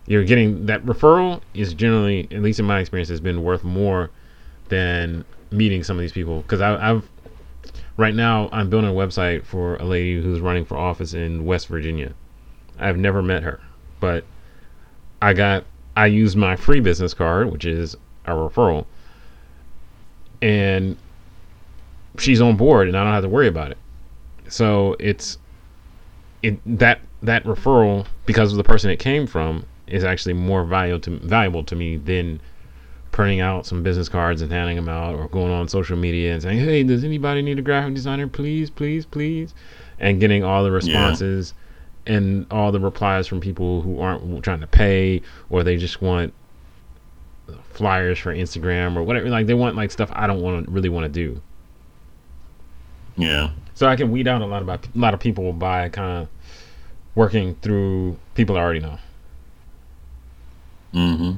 you're 0.07 0.23
getting 0.23 0.65
that 0.65 0.83
referral 0.85 1.41
is 1.53 1.73
generally 1.73 2.27
at 2.31 2.41
least 2.41 2.59
in 2.59 2.65
my 2.65 2.79
experience 2.79 3.09
has 3.09 3.19
been 3.19 3.43
worth 3.43 3.63
more 3.63 4.09
than 4.69 5.25
meeting 5.51 5.83
some 5.83 5.97
of 5.97 6.01
these 6.01 6.11
people 6.11 6.41
because 6.41 6.61
I've 6.61 7.07
right 7.97 8.15
now 8.15 8.49
I'm 8.51 8.69
building 8.69 8.89
a 8.89 8.93
website 8.93 9.45
for 9.45 9.75
a 9.75 9.85
lady 9.85 10.21
who's 10.21 10.39
running 10.39 10.65
for 10.65 10.77
office 10.77 11.13
in 11.13 11.45
West 11.45 11.67
Virginia. 11.67 12.13
I've 12.79 12.97
never 12.97 13.21
met 13.21 13.43
her, 13.43 13.61
but 13.99 14.23
I 15.21 15.33
got 15.33 15.65
I 15.95 16.07
used 16.07 16.37
my 16.37 16.55
free 16.55 16.79
business 16.79 17.13
card, 17.13 17.51
which 17.51 17.65
is 17.65 17.95
a 18.25 18.31
referral, 18.31 18.85
and 20.41 20.97
she's 22.17 22.41
on 22.41 22.55
board, 22.57 22.87
and 22.87 22.97
I 22.97 23.03
don't 23.03 23.13
have 23.13 23.23
to 23.23 23.29
worry 23.29 23.47
about 23.47 23.71
it. 23.71 23.77
So 24.47 24.95
it's 24.99 25.37
it 26.41 26.59
that 26.77 27.01
that 27.21 27.43
referral 27.43 28.07
because 28.25 28.51
of 28.51 28.57
the 28.57 28.63
person 28.63 28.89
it 28.89 28.97
came 28.97 29.27
from 29.27 29.65
is 29.87 30.03
actually 30.03 30.33
more 30.33 30.63
valuable 30.63 31.01
to 31.01 31.19
valuable 31.19 31.63
to 31.65 31.75
me 31.75 31.97
than 31.97 32.39
printing 33.11 33.41
out 33.41 33.65
some 33.65 33.83
business 33.83 34.07
cards 34.09 34.41
and 34.41 34.51
handing 34.51 34.77
them 34.77 34.89
out 34.89 35.15
or 35.15 35.27
going 35.27 35.51
on 35.51 35.67
social 35.67 35.97
media 35.97 36.33
and 36.33 36.41
saying, 36.41 36.59
"Hey, 36.59 36.83
does 36.83 37.03
anybody 37.03 37.41
need 37.41 37.59
a 37.59 37.61
graphic 37.61 37.93
designer? 37.93 38.27
Please, 38.27 38.69
please, 38.69 39.05
please," 39.05 39.53
and 39.99 40.19
getting 40.19 40.43
all 40.43 40.63
the 40.63 40.71
responses 40.71 41.53
and 42.07 42.45
all 42.49 42.71
the 42.71 42.79
replies 42.79 43.27
from 43.27 43.39
people 43.39 43.81
who 43.81 43.99
aren't 43.99 44.43
trying 44.43 44.61
to 44.61 44.67
pay 44.67 45.21
or 45.49 45.63
they 45.63 45.77
just 45.77 46.01
want 46.01 46.33
flyers 47.69 48.17
for 48.17 48.33
Instagram 48.33 48.95
or 48.95 49.03
whatever. 49.03 49.29
Like 49.29 49.47
they 49.47 49.53
want 49.53 49.75
like 49.75 49.91
stuff 49.91 50.09
I 50.13 50.27
don't 50.27 50.41
want 50.41 50.65
to 50.65 50.71
really 50.71 50.89
want 50.89 51.05
to 51.05 51.09
do. 51.09 51.41
Yeah. 53.17 53.51
So 53.73 53.87
I 53.87 53.95
can 53.95 54.11
weed 54.11 54.27
out 54.27 54.41
a 54.41 54.45
lot 54.45 54.61
about 54.61 54.85
a 54.85 54.97
lot 54.97 55.13
of 55.13 55.19
people 55.19 55.53
by 55.53 55.89
kind 55.89 56.23
of 56.23 56.29
working 57.15 57.55
through 57.61 58.17
people 58.35 58.57
I 58.57 58.61
already 58.61 58.79
know. 58.79 58.99
Mm-hmm. 60.93 61.31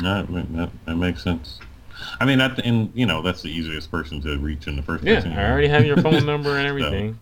That, 0.00 0.26
that, 0.28 0.70
that 0.86 0.96
makes 0.96 1.22
sense. 1.22 1.60
I 2.20 2.24
mean, 2.24 2.38
that, 2.38 2.58
and 2.64 2.90
you 2.94 3.06
know, 3.06 3.22
that's 3.22 3.42
the 3.42 3.48
easiest 3.48 3.90
person 3.90 4.20
to 4.22 4.38
reach 4.38 4.66
in 4.66 4.76
the 4.76 4.82
first 4.82 5.04
place. 5.04 5.24
Yeah, 5.24 5.30
place. 5.30 5.38
I 5.38 5.50
already 5.50 5.68
have 5.68 5.84
your 5.84 5.96
phone 5.98 6.24
number 6.26 6.56
and 6.56 6.66
everything. 6.66 7.18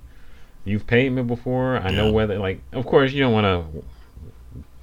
You've 0.65 0.87
paid 0.87 1.13
me 1.13 1.23
before. 1.23 1.79
I 1.79 1.91
know 1.91 2.13
whether 2.13 2.39
like 2.39 2.63
of 2.73 2.87
course 2.87 3.13
you 3.13 3.21
don't 3.21 3.33
want 3.33 3.45
to 3.45 3.85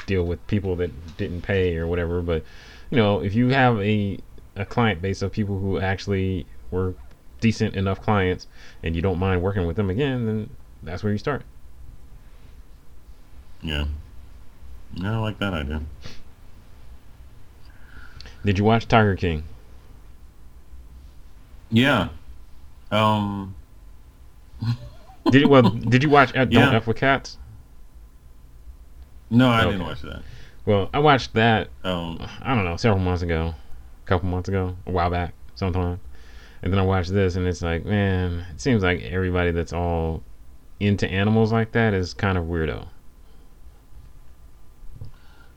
deal 0.05 0.23
with 0.23 0.45
people 0.47 0.75
that 0.77 1.17
didn't 1.17 1.41
pay 1.41 1.77
or 1.77 1.87
whatever, 1.87 2.21
but 2.21 2.43
you 2.89 2.97
know, 2.97 3.21
if 3.21 3.35
you 3.35 3.49
have 3.49 3.79
a 3.79 4.19
a 4.55 4.65
client 4.65 5.01
base 5.01 5.21
of 5.21 5.31
people 5.31 5.59
who 5.59 5.79
actually 5.79 6.45
were 6.71 6.95
decent 7.39 7.75
enough 7.75 8.01
clients 8.01 8.47
and 8.81 8.95
you 8.95 9.01
don't 9.01 9.19
mind 9.19 9.41
working 9.41 9.67
with 9.67 9.75
them 9.75 9.89
again, 9.89 10.25
then 10.25 10.49
that's 10.81 11.03
where 11.03 11.11
you 11.11 11.19
start. 11.19 11.43
Yeah. 13.61 13.85
Yeah, 14.95 15.17
I 15.17 15.19
like 15.19 15.37
that 15.39 15.53
idea. 15.53 15.81
Did 18.45 18.57
you 18.57 18.63
watch 18.63 18.87
Tiger 18.87 19.15
King? 19.15 19.43
Yeah. 21.69 22.09
Um. 22.91 23.55
Did 25.29 25.41
you 25.41 25.49
well 25.49 25.61
did 25.89 26.03
you 26.03 26.09
watch 26.09 26.29
uh, 26.35 26.45
Don't 26.45 26.51
Yeah. 26.53 26.75
F 26.75 26.87
with 26.87 26.97
Cats? 26.97 27.37
No, 29.29 29.49
I 29.49 29.65
didn't 29.65 29.83
watch 29.83 30.01
that. 30.03 30.21
Well, 30.65 30.89
I 30.93 30.99
watched 30.99 31.33
that 31.33 31.69
Um. 31.83 32.25
I 32.41 32.55
don't 32.55 32.63
know, 32.63 32.77
several 32.77 33.03
months 33.03 33.21
ago, 33.23 33.53
a 34.05 34.07
couple 34.07 34.29
months 34.29 34.47
ago, 34.49 34.75
a 34.85 34.91
while 34.91 35.09
back, 35.09 35.33
sometime. 35.55 35.99
And 36.61 36.71
then 36.73 36.79
I 36.79 36.83
watched 36.83 37.13
this, 37.13 37.35
and 37.35 37.45
it's 37.45 37.61
like, 37.61 37.85
man, 37.85 38.45
it 38.53 38.59
seems 38.61 38.81
like 38.83 39.01
everybody 39.03 39.51
that's 39.51 39.73
all 39.73 40.23
into 40.79 41.07
animals 41.09 41.51
like 41.51 41.71
that 41.73 41.93
is 41.93 42.13
kind 42.13 42.37
of 42.37 42.45
weirdo. 42.45 42.87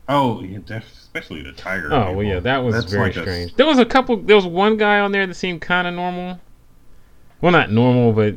Oh, 0.07 0.41
yeah, 0.41 0.59
def- 0.65 1.00
especially 1.13 1.43
the 1.43 1.51
tiger. 1.51 1.91
Oh 1.93 1.99
people. 1.99 2.15
well, 2.15 2.25
yeah, 2.25 2.39
that 2.39 2.57
was 2.59 2.75
That's 2.75 2.91
very 2.91 3.03
like 3.09 3.15
a- 3.17 3.21
strange. 3.21 3.55
There 3.55 3.65
was 3.65 3.79
a 3.79 3.85
couple. 3.85 4.17
There 4.17 4.35
was 4.35 4.45
one 4.45 4.77
guy 4.77 4.99
on 4.99 5.11
there 5.11 5.27
that 5.27 5.33
seemed 5.35 5.61
kind 5.61 5.87
of 5.87 5.93
normal. 5.93 6.39
Well, 7.41 7.51
not 7.51 7.71
normal, 7.71 8.13
but 8.13 8.35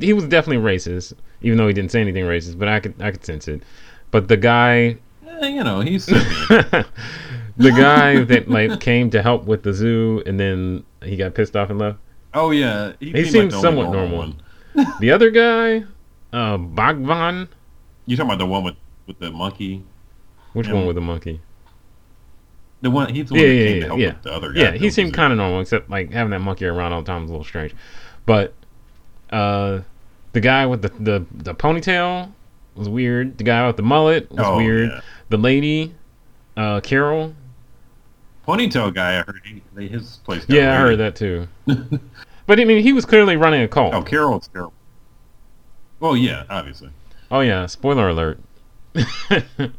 he 0.00 0.12
was 0.12 0.24
definitely 0.24 0.62
racist, 0.62 1.14
even 1.40 1.58
though 1.58 1.66
he 1.66 1.72
didn't 1.74 1.90
say 1.90 2.00
anything 2.00 2.24
racist. 2.24 2.58
But 2.58 2.68
I 2.68 2.80
could, 2.80 2.94
I 3.00 3.10
could 3.10 3.24
sense 3.24 3.48
it. 3.48 3.62
But 4.10 4.28
the 4.28 4.36
guy, 4.36 4.98
eh, 5.26 5.48
you 5.48 5.64
know, 5.64 5.80
he's. 5.80 6.06
the 7.56 7.70
guy 7.70 8.22
that 8.24 8.48
like 8.48 8.80
came 8.80 9.10
to 9.10 9.22
help 9.22 9.44
with 9.44 9.62
the 9.62 9.72
zoo, 9.72 10.22
and 10.26 10.38
then 10.38 10.84
he 11.02 11.16
got 11.16 11.34
pissed 11.34 11.56
off 11.56 11.70
and 11.70 11.78
left. 11.78 11.98
oh 12.34 12.50
yeah, 12.50 12.92
he, 13.00 13.10
He 13.12 13.24
seemed 13.24 13.52
like 13.52 13.60
somewhat 13.60 13.90
normal. 13.90 14.18
one. 14.18 14.42
The 15.00 15.10
other 15.10 15.30
guy, 15.30 15.84
uh, 16.32 16.56
Bhagwan. 16.56 17.48
You 18.06 18.16
talking 18.16 18.30
about 18.30 18.38
the 18.38 18.46
one 18.46 18.64
with 18.64 18.76
with 19.06 19.18
the 19.18 19.30
monkey? 19.30 19.82
Which 20.54 20.68
one 20.68 20.86
with 20.86 20.94
the 20.96 21.02
monkey? 21.02 21.40
The 22.82 22.90
one 22.90 23.14
he's 23.14 23.28
the 23.28 23.34
one 23.34 23.42
Yeah, 23.42 23.48
that 23.48 23.54
yeah, 23.54 23.64
came 23.66 23.74
yeah, 23.76 23.80
to 23.80 23.86
help 23.86 23.98
yeah. 24.00 24.06
with 24.12 24.22
the 24.22 24.32
other 24.32 24.52
guy. 24.52 24.60
Yeah, 24.60 24.70
he 24.72 24.90
seemed 24.90 25.14
kind 25.14 25.32
of 25.32 25.38
normal, 25.38 25.60
except 25.60 25.88
like 25.88 26.12
having 26.12 26.30
that 26.32 26.40
monkey 26.40 26.66
around 26.66 26.92
all 26.92 27.00
the 27.02 27.06
time 27.06 27.22
was 27.22 27.30
a 27.30 27.32
little 27.32 27.44
strange. 27.44 27.74
But 28.26 28.52
uh, 29.30 29.80
the 30.32 30.40
guy 30.40 30.66
with 30.66 30.82
the, 30.82 30.88
the 30.88 31.26
the 31.32 31.54
ponytail 31.54 32.30
was 32.74 32.88
weird. 32.88 33.38
The 33.38 33.44
guy 33.44 33.66
with 33.66 33.76
the 33.76 33.82
mullet 33.82 34.30
was 34.30 34.40
Oh, 34.46 34.56
weird. 34.56 34.90
yeah. 34.90 35.00
The 35.28 35.36
lady, 35.38 35.94
uh, 36.56 36.80
Carol. 36.80 37.34
Ponytail 38.46 38.92
guy. 38.92 39.20
I 39.20 39.22
heard 39.22 39.40
he, 39.44 39.88
his 39.88 40.18
place. 40.24 40.44
Yeah, 40.48 40.72
I 40.74 40.76
heard 40.78 40.98
that 40.98 41.16
too. 41.16 41.48
But 42.44 42.58
I 42.58 42.64
mean, 42.64 42.82
he 42.82 42.92
was 42.92 43.04
clearly 43.06 43.36
running 43.36 43.62
a 43.62 43.68
cult. 43.68 43.94
Oh, 43.94 44.02
Carol's 44.02 44.48
Carol. 44.48 44.72
Well, 46.00 46.16
yeah, 46.16 46.42
obviously. 46.50 46.90
Oh 47.30 47.38
yeah, 47.40 47.66
spoiler 47.66 48.08
alert. 48.08 48.40
if 48.94 49.70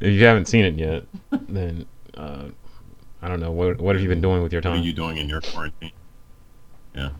you 0.00 0.24
haven't 0.24 0.46
seen 0.46 0.64
it 0.64 0.74
yet, 0.76 1.02
then 1.48 1.86
uh, 2.18 2.44
I 3.22 3.28
don't 3.28 3.40
know 3.40 3.50
what 3.50 3.80
what 3.80 3.94
have 3.94 4.02
you 4.02 4.08
been 4.08 4.20
doing 4.20 4.42
with 4.42 4.52
your 4.52 4.60
time? 4.60 4.72
What 4.72 4.80
are 4.80 4.84
you 4.84 4.92
doing 4.92 5.16
in 5.16 5.28
your 5.28 5.40
quarantine? 5.40 5.92
Yeah. 6.94 7.10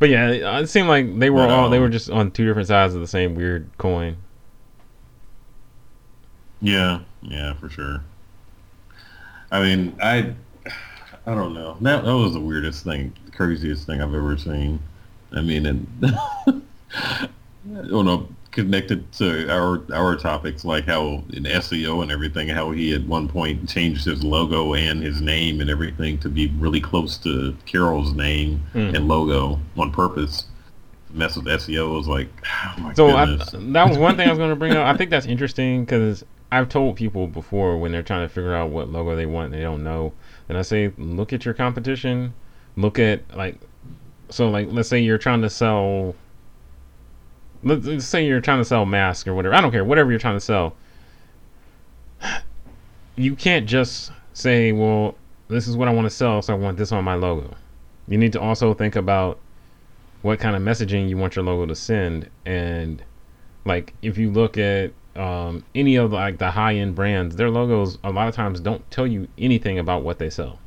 But 0.00 0.08
yeah, 0.08 0.30
it 0.30 0.68
seemed 0.68 0.88
like 0.88 1.18
they 1.18 1.28
were 1.28 1.46
But, 1.46 1.50
all 1.50 1.68
they 1.68 1.76
um, 1.76 1.82
were 1.82 1.88
just 1.90 2.10
on 2.10 2.30
two 2.30 2.46
different 2.46 2.66
sides 2.66 2.94
of 2.94 3.02
the 3.02 3.06
same 3.06 3.34
weird 3.34 3.70
coin. 3.76 4.16
Yeah, 6.62 7.00
yeah, 7.20 7.52
for 7.52 7.68
sure. 7.68 8.02
I 9.52 9.60
mean, 9.60 9.94
I, 10.02 10.32
I 11.26 11.34
don't 11.34 11.52
know. 11.52 11.76
That 11.82 12.04
that 12.06 12.16
was 12.16 12.32
the 12.32 12.40
weirdest 12.40 12.82
thing, 12.82 13.12
craziest 13.32 13.86
thing 13.86 14.00
I've 14.00 14.14
ever 14.14 14.38
seen. 14.38 14.80
I 15.32 15.42
mean, 15.42 15.66
and 15.66 15.86
I 16.46 17.28
don't 17.66 18.06
know, 18.06 18.26
connected 18.64 19.10
to 19.12 19.48
our 19.50 19.82
our 19.94 20.16
topics, 20.16 20.64
like 20.64 20.84
how 20.86 21.22
in 21.32 21.44
SEO 21.44 22.02
and 22.02 22.10
everything, 22.12 22.48
how 22.48 22.70
he 22.70 22.94
at 22.94 23.02
one 23.06 23.28
point 23.28 23.68
changed 23.68 24.04
his 24.04 24.22
logo 24.22 24.74
and 24.74 25.02
his 25.02 25.20
name 25.20 25.60
and 25.60 25.70
everything 25.70 26.18
to 26.18 26.28
be 26.28 26.48
really 26.58 26.80
close 26.80 27.16
to 27.18 27.56
Carol's 27.66 28.12
name 28.14 28.62
Mm. 28.74 28.94
and 28.94 29.08
logo 29.08 29.58
on 29.76 29.90
purpose. 29.90 30.44
Mess 31.12 31.36
with 31.36 31.46
SEO 31.46 31.94
was 31.96 32.06
like, 32.06 32.28
oh 32.46 32.80
my 32.80 32.94
So 32.94 33.08
I, 33.08 33.26
that 33.26 33.88
was 33.88 33.98
one 33.98 34.16
thing 34.16 34.28
I 34.28 34.30
was 34.30 34.38
going 34.38 34.50
to 34.50 34.56
bring 34.56 34.72
up. 34.76 34.86
I 34.86 34.96
think 34.96 35.10
that's 35.10 35.26
interesting 35.26 35.84
because 35.84 36.24
I've 36.52 36.68
told 36.68 36.96
people 36.96 37.26
before 37.26 37.76
when 37.78 37.90
they're 37.92 38.02
trying 38.02 38.26
to 38.28 38.32
figure 38.32 38.54
out 38.54 38.70
what 38.70 38.88
logo 38.88 39.16
they 39.16 39.26
want 39.26 39.46
and 39.46 39.54
they 39.54 39.62
don't 39.62 39.82
know, 39.82 40.12
and 40.48 40.56
I 40.58 40.62
say, 40.62 40.92
look 40.98 41.32
at 41.32 41.44
your 41.44 41.54
competition. 41.54 42.34
Look 42.76 42.98
at 42.98 43.22
like, 43.36 43.58
so 44.30 44.48
like, 44.48 44.68
let's 44.70 44.88
say 44.88 45.00
you're 45.00 45.18
trying 45.18 45.42
to 45.42 45.50
sell. 45.50 46.14
Let's, 47.62 48.04
say 48.04 48.26
you're 48.26 48.40
trying 48.40 48.58
to 48.58 48.64
sell 48.64 48.86
masks 48.86 49.28
or 49.28 49.34
whatever. 49.34 49.54
I 49.54 49.60
don't 49.60 49.70
care. 49.70 49.84
Whatever 49.84 50.10
you're 50.10 50.20
trying 50.20 50.36
to 50.36 50.40
sell. 50.40 50.74
You 53.16 53.34
can't 53.36 53.66
just 53.66 54.12
say, 54.32 54.72
well, 54.72 55.14
this 55.48 55.68
is 55.68 55.76
what 55.76 55.88
I 55.88 55.92
want 55.92 56.06
to 56.06 56.10
sell, 56.10 56.40
so 56.40 56.54
I 56.54 56.56
want 56.56 56.78
this 56.78 56.92
on 56.92 57.04
my 57.04 57.14
logo. 57.14 57.54
You 58.08 58.16
need 58.18 58.32
to 58.32 58.40
also 58.40 58.72
think 58.72 58.96
about 58.96 59.38
what 60.22 60.38
kind 60.38 60.56
of 60.56 60.62
messaging 60.62 61.08
you 61.08 61.16
want 61.16 61.36
your 61.36 61.44
logo 61.44 61.66
to 61.66 61.74
send 61.74 62.28
and 62.44 63.02
like 63.64 63.94
if 64.02 64.18
you 64.18 64.30
look 64.30 64.58
at 64.58 64.92
um, 65.16 65.64
any 65.74 65.96
of 65.96 66.12
like 66.12 66.38
the 66.38 66.50
high 66.50 66.74
end 66.74 66.94
brands 66.94 67.36
their 67.36 67.50
logos 67.50 67.98
a 68.04 68.10
lot 68.10 68.28
of 68.28 68.34
times 68.34 68.60
don't 68.60 68.88
tell 68.90 69.06
you 69.06 69.26
anything 69.38 69.78
about 69.78 70.02
what 70.02 70.18
they 70.18 70.28
sell 70.30 70.58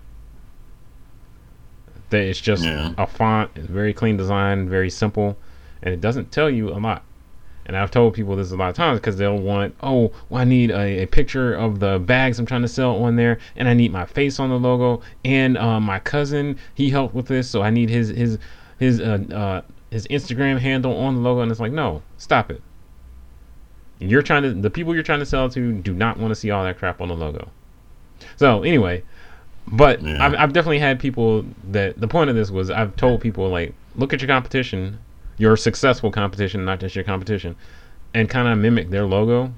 they, 2.10 2.29
it's 2.29 2.41
just 2.41 2.63
Yeah. 2.63 2.93
a 2.97 3.06
font 3.08 3.51
it's 3.56 3.67
very 3.67 3.93
clean 3.93 4.17
design 4.17 4.67
very 4.67 4.89
simple 4.89 5.38
and 5.84 5.93
it 5.93 6.02
doesn't 6.02 6.32
tell 6.32 6.50
you 6.50 6.69
a 6.69 6.80
lot 6.80 7.04
and 7.65 7.78
I've 7.78 7.91
told 7.91 8.13
people 8.13 8.36
this 8.36 8.52
a 8.52 8.56
lot 8.56 8.69
of 8.69 8.76
times 8.76 9.00
because 9.00 9.17
they'll 9.17 9.38
want, 9.38 9.76
oh, 9.82 10.12
well, 10.30 10.41
I 10.41 10.43
need 10.43 10.72
a, 10.72 11.04
a 11.04 11.06
picture 11.06 11.54
of 11.54 11.80
the 11.80 12.00
bags 12.00 12.39
I'm 12.39 12.46
trying 12.46 12.62
to 12.63 12.67
sell 12.67 13.04
on 13.04 13.15
there, 13.15 13.39
and 13.56 13.67
I 13.67 13.74
need 13.74 13.91
my 13.91 14.06
face 14.06 14.39
on 14.39 14.50
the 14.50 14.60
logo, 14.60 15.02
and 15.24 15.58
uh, 15.58 15.80
my 15.80 16.00
cousin 16.00 16.58
he 16.74 16.89
helped 16.89 17.15
with 17.15 17.28
this, 17.28 17.50
so 17.50 17.62
I 17.62 17.69
need 17.69 17.89
his 17.89 18.10
his 18.10 18.38
his 18.80 19.00
uh, 19.00 19.19
uh, 19.34 19.62
his 19.91 20.08
Instagram 20.08 20.60
handle 20.60 20.96
on 20.98 21.15
the 21.15 21.22
logo, 21.22 21.41
and 21.41 21.52
it's 21.52 21.60
like, 21.60 21.72
no, 21.72 22.02
stop 22.17 22.52
it. 22.52 22.62
You're 24.00 24.24
trying 24.24 24.43
to 24.43 24.54
the 24.54 24.69
people 24.69 24.93
you're 24.93 25.04
trying 25.04 25.19
to 25.19 25.26
sell 25.26 25.48
to 25.50 25.72
do 25.72 25.93
not 25.93 26.17
want 26.17 26.32
to 26.32 26.36
see 26.36 26.52
all 26.52 26.63
that 26.65 26.78
crap 26.78 27.00
on 27.00 27.08
the 27.08 27.15
logo. 27.15 27.50
So 28.36 28.63
anyway, 28.63 29.04
but 29.67 30.02
Yeah. 30.02 30.26
I've, 30.26 30.36
I've 30.36 30.54
definitely 30.54 30.80
had 30.80 31.00
people 31.00 31.46
that 31.72 32.00
the 32.00 32.08
point 32.08 32.30
of 32.30 32.36
this 32.36 32.52
was 32.52 32.69
I've 32.69 32.96
told 32.98 33.22
people 33.22 33.48
like 33.48 33.74
look 33.96 34.12
at 34.12 34.19
your 34.19 34.28
competition, 34.28 35.00
your 35.38 35.58
successful 35.58 36.12
competition, 36.12 36.63
not 36.65 36.80
just 36.80 36.96
your 36.96 37.04
competition, 37.04 37.56
and 38.13 38.30
kind 38.30 38.48
of 38.48 38.58
mimic 38.58 38.89
their 38.89 39.06
logo. 39.06 39.52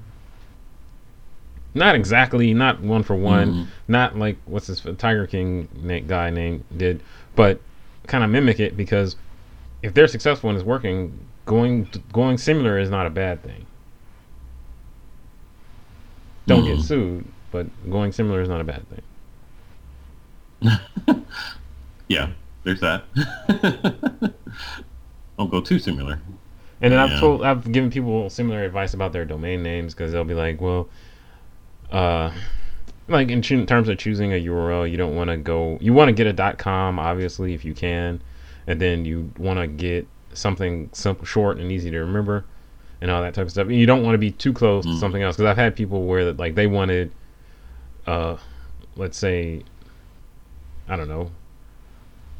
Not 1.74 1.94
exactly, 1.94 2.54
not 2.54 2.80
one 2.80 3.02
for 3.02 3.14
one, 3.14 3.52
Mhm. 3.52 3.66
not 3.88 4.16
like 4.18 4.38
what's 4.46 4.66
this 4.66 4.80
Tiger 4.96 5.26
King 5.26 5.68
na- 5.82 6.00
guy 6.00 6.30
name 6.30 6.64
did, 6.74 7.02
but 7.34 7.60
kind 8.06 8.24
of 8.24 8.30
mimic 8.30 8.58
it 8.60 8.76
because 8.76 9.16
if 9.82 9.92
they're 9.92 10.08
successful 10.08 10.48
and 10.48 10.58
it's 10.58 10.66
working, 10.66 11.12
going 11.44 11.86
going 12.12 12.38
similar 12.38 12.78
is 12.78 12.88
not 12.88 13.06
a 13.06 13.10
bad 13.10 13.42
thing. 13.42 13.66
Don't 16.46 16.64
get 16.64 16.78
Mhm. 16.78 16.82
sued, 16.82 17.24
but 17.50 17.66
going 17.90 18.12
similar 18.12 18.40
is 18.40 18.48
not 18.48 18.60
a 18.60 18.64
bad 18.64 18.84
thing. 18.88 19.02
yeah, 22.08 22.30
there's 22.64 22.80
that. 22.80 23.04
Don't 25.38 25.50
go 25.50 25.60
too 25.60 25.78
similar. 25.78 26.20
And 26.80 26.92
then 26.92 26.98
I've 27.00 27.18
told, 27.20 27.42
I've 27.42 27.70
given 27.72 27.90
people 27.90 28.28
similar 28.30 28.62
advice 28.64 28.94
about 28.94 29.12
their 29.12 29.24
domain 29.24 29.62
names 29.62 29.94
because 29.94 30.12
they'll 30.12 30.24
be 30.24 30.34
like, 30.34 30.60
well, 30.60 30.88
uh, 31.90 32.30
like 33.08 33.30
in 33.30 33.40
choo- 33.42 33.64
terms 33.66 33.88
of 33.88 33.98
choosing 33.98 34.32
a 34.32 34.36
URL, 34.44 34.90
you 34.90 34.96
don't 34.96 35.14
want 35.16 35.30
to 35.30 35.36
go, 35.36 35.78
you 35.80 35.92
want 35.92 36.08
to 36.08 36.12
get 36.12 36.26
a 36.26 36.54
.com 36.54 36.98
obviously 36.98 37.54
if 37.54 37.64
you 37.64 37.72
can, 37.74 38.20
and 38.66 38.80
then 38.80 39.04
you 39.04 39.30
want 39.38 39.58
to 39.58 39.66
get 39.66 40.06
something 40.34 40.90
simple, 40.92 41.24
short, 41.24 41.58
and 41.58 41.70
easy 41.72 41.90
to 41.90 41.98
remember, 41.98 42.44
and 43.00 43.10
all 43.10 43.22
that 43.22 43.32
type 43.34 43.46
of 43.46 43.50
stuff. 43.50 43.68
And 43.68 43.76
you 43.76 43.86
don't 43.86 44.02
want 44.02 44.14
to 44.14 44.18
be 44.18 44.30
too 44.30 44.52
close 44.52 44.84
to 44.84 44.90
Mm. 44.90 45.00
something 45.00 45.22
else 45.22 45.36
because 45.36 45.48
I've 45.50 45.56
had 45.56 45.76
people 45.76 46.04
where 46.04 46.24
that 46.26 46.36
like 46.36 46.54
they 46.56 46.66
wanted, 46.66 47.10
uh, 48.06 48.36
let's 48.96 49.16
say, 49.16 49.62
I 50.88 50.96
don't 50.96 51.08
know, 51.08 51.30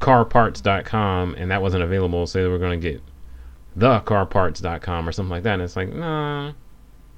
carparts.com, 0.06 1.34
and 1.34 1.50
that 1.50 1.60
wasn't 1.60 1.82
available, 1.82 2.28
so 2.28 2.40
they 2.40 2.48
were 2.48 2.58
going 2.58 2.80
to 2.80 2.90
get 2.92 3.02
thecarparts.com 3.76 5.08
or 5.08 5.10
something 5.10 5.30
like 5.30 5.42
that. 5.42 5.54
And 5.54 5.62
it's 5.62 5.74
like, 5.74 5.92
nah, 5.92 6.52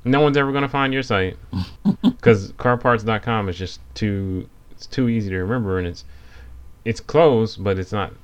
no 0.05 0.22
one's 0.22 0.38
ever 0.38 0.53
going 0.53 0.62
to 0.62 0.70
find 0.70 0.94
your 0.94 1.03
site 1.03 1.37
because 2.03 2.53
carparts.com 2.53 3.51
is 3.51 3.59
just 3.59 3.81
too, 3.94 4.48
it's 4.70 4.87
too 4.87 5.11
easy 5.11 5.29
to 5.29 5.37
remember, 5.37 5.79
and 5.79 5.87
it's, 5.87 6.07
it's 6.87 6.98
close, 6.98 7.57
but 7.57 7.79
it's 7.79 7.92
not, 7.92 8.14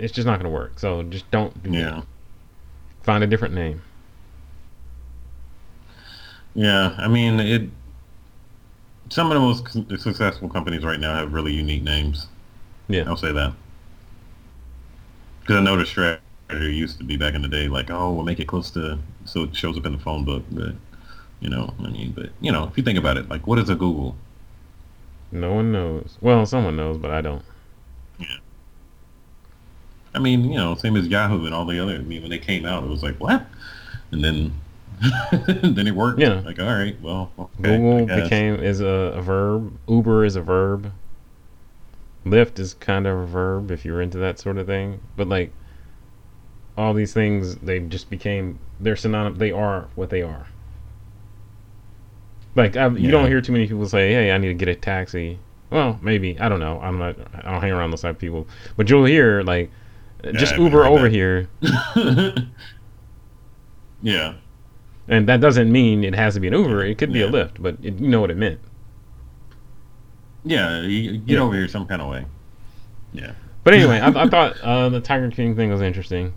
it's 0.00 0.12
just 0.12 0.26
not 0.26 0.40
going 0.40 0.50
to 0.50 0.54
work. 0.54 0.80
So 0.80 1.04
just 1.04 1.30
don't 1.30 1.62
do 1.62 1.70
that. 1.70 1.76
Yeah. 1.76 2.02
Find 3.04 3.22
a 3.22 3.28
different 3.28 3.54
name. 3.54 3.82
Yeah, 6.54 6.94
I 6.98 7.08
mean 7.08 7.40
it. 7.40 7.62
Some 9.08 9.30
of 9.30 9.34
the 9.34 9.40
most 9.40 10.02
successful 10.02 10.48
companies 10.48 10.84
right 10.84 11.00
now 11.00 11.14
have 11.14 11.32
really 11.32 11.52
unique 11.52 11.82
names. 11.82 12.26
Yeah. 12.88 13.04
I'll 13.06 13.16
say 13.16 13.32
that. 13.32 13.54
Because 15.42 15.56
I 15.56 15.60
know 15.60 15.76
the 15.76 15.84
strategy 15.84 16.20
used 16.50 16.98
to 16.98 17.04
be 17.04 17.16
back 17.16 17.34
in 17.34 17.42
the 17.42 17.48
day, 17.48 17.68
like, 17.68 17.90
oh, 17.90 18.12
we'll 18.12 18.24
make 18.24 18.40
it 18.40 18.46
close 18.46 18.70
to 18.72 18.98
so 19.24 19.44
it 19.44 19.54
shows 19.54 19.76
up 19.76 19.86
in 19.86 19.92
the 19.92 19.98
phone 19.98 20.24
book. 20.24 20.44
But 20.50 20.74
you 21.40 21.50
know, 21.50 21.74
I 21.78 21.90
mean, 21.90 22.12
but 22.12 22.30
you 22.40 22.52
know, 22.52 22.64
if 22.64 22.76
you 22.76 22.82
think 22.82 22.98
about 22.98 23.16
it, 23.16 23.28
like, 23.28 23.46
what 23.46 23.58
is 23.58 23.68
a 23.68 23.74
Google? 23.74 24.16
No 25.30 25.54
one 25.54 25.72
knows. 25.72 26.18
Well, 26.20 26.46
someone 26.46 26.76
knows, 26.76 26.98
but 26.98 27.10
I 27.10 27.20
don't. 27.20 27.42
Yeah. 28.18 28.36
I 30.14 30.18
mean, 30.18 30.44
you 30.44 30.56
know, 30.56 30.74
same 30.74 30.96
as 30.96 31.08
Yahoo 31.08 31.46
and 31.46 31.54
all 31.54 31.64
the 31.64 31.80
other. 31.80 31.94
I 31.94 31.98
mean, 31.98 32.20
when 32.20 32.30
they 32.30 32.38
came 32.38 32.66
out, 32.66 32.84
it 32.84 32.88
was 32.88 33.02
like, 33.02 33.16
what? 33.16 33.46
And 34.10 34.22
then, 34.22 34.52
then 35.62 35.86
it 35.86 35.94
worked. 35.94 36.20
Yeah. 36.20 36.40
Like, 36.40 36.60
all 36.60 36.66
right, 36.66 37.00
well, 37.00 37.32
okay, 37.38 37.50
Google 37.62 38.06
became 38.06 38.56
is 38.56 38.80
a, 38.80 38.86
a 38.86 39.22
verb. 39.22 39.72
Uber 39.88 40.24
is 40.26 40.36
a 40.36 40.42
verb. 40.42 40.92
Lyft 42.24 42.58
is 42.58 42.74
kind 42.74 43.06
of 43.06 43.18
a 43.18 43.26
verb 43.26 43.70
if 43.70 43.84
you're 43.84 44.00
into 44.00 44.18
that 44.18 44.38
sort 44.38 44.58
of 44.58 44.66
thing. 44.66 45.00
But 45.16 45.28
like 45.28 45.52
all 46.76 46.94
these 46.94 47.12
things, 47.12 47.56
they 47.56 47.80
just 47.80 48.08
became 48.10 48.58
they're 48.80 48.96
synonymous. 48.96 49.38
They 49.38 49.50
are 49.52 49.88
what 49.94 50.10
they 50.10 50.22
are. 50.22 50.46
Like 52.54 52.76
I, 52.76 52.88
you 52.88 53.10
don't 53.10 53.28
hear 53.28 53.40
too 53.40 53.52
many 53.52 53.66
people 53.66 53.88
say, 53.88 54.12
"Hey, 54.12 54.30
I 54.30 54.38
need 54.38 54.48
to 54.48 54.54
get 54.54 54.68
a 54.68 54.74
taxi." 54.74 55.38
Well, 55.70 55.98
maybe 56.02 56.38
I 56.38 56.48
don't 56.48 56.60
know. 56.60 56.78
I'm 56.80 56.98
not. 56.98 57.16
I 57.34 57.50
don't 57.50 57.60
hang 57.62 57.72
around 57.72 57.90
those 57.90 58.02
type 58.02 58.16
of 58.16 58.20
people. 58.20 58.46
But 58.76 58.90
you'll 58.90 59.06
hear 59.06 59.42
like, 59.42 59.70
just 60.34 60.56
Uber 60.56 60.84
over 60.84 61.04
that. 61.04 61.12
here, 61.12 61.48
yeah. 64.02 64.34
and 65.08 65.28
that 65.28 65.40
doesn't 65.40 65.70
mean 65.72 66.04
it 66.04 66.14
has 66.14 66.34
to 66.34 66.40
be 66.40 66.48
an 66.48 66.54
Uber. 66.54 66.84
It 66.84 66.98
could 66.98 67.12
be 67.12 67.22
a 67.22 67.26
Yeah. 67.26 67.32
Lyft, 67.32 67.52
but 67.62 67.76
it, 67.82 67.98
you 67.98 68.08
know 68.08 68.20
what 68.20 68.30
it 68.30 68.36
meant. 68.36 68.60
Yeah, 70.44 70.80
you, 70.82 71.18
get 71.18 71.34
Yeah. 71.34 71.40
over 71.40 71.54
here 71.54 71.68
some 71.68 71.86
kind 71.86 72.02
of 72.02 72.08
way. 72.10 72.24
Yeah. 73.12 73.32
But 73.64 73.74
anyway, 73.74 74.00
I, 74.00 74.08
I 74.08 74.28
thought 74.28 74.60
uh, 74.60 74.88
the 74.88 75.00
Tiger 75.00 75.30
King 75.30 75.54
thing 75.54 75.70
was 75.70 75.80
interesting. 75.82 76.32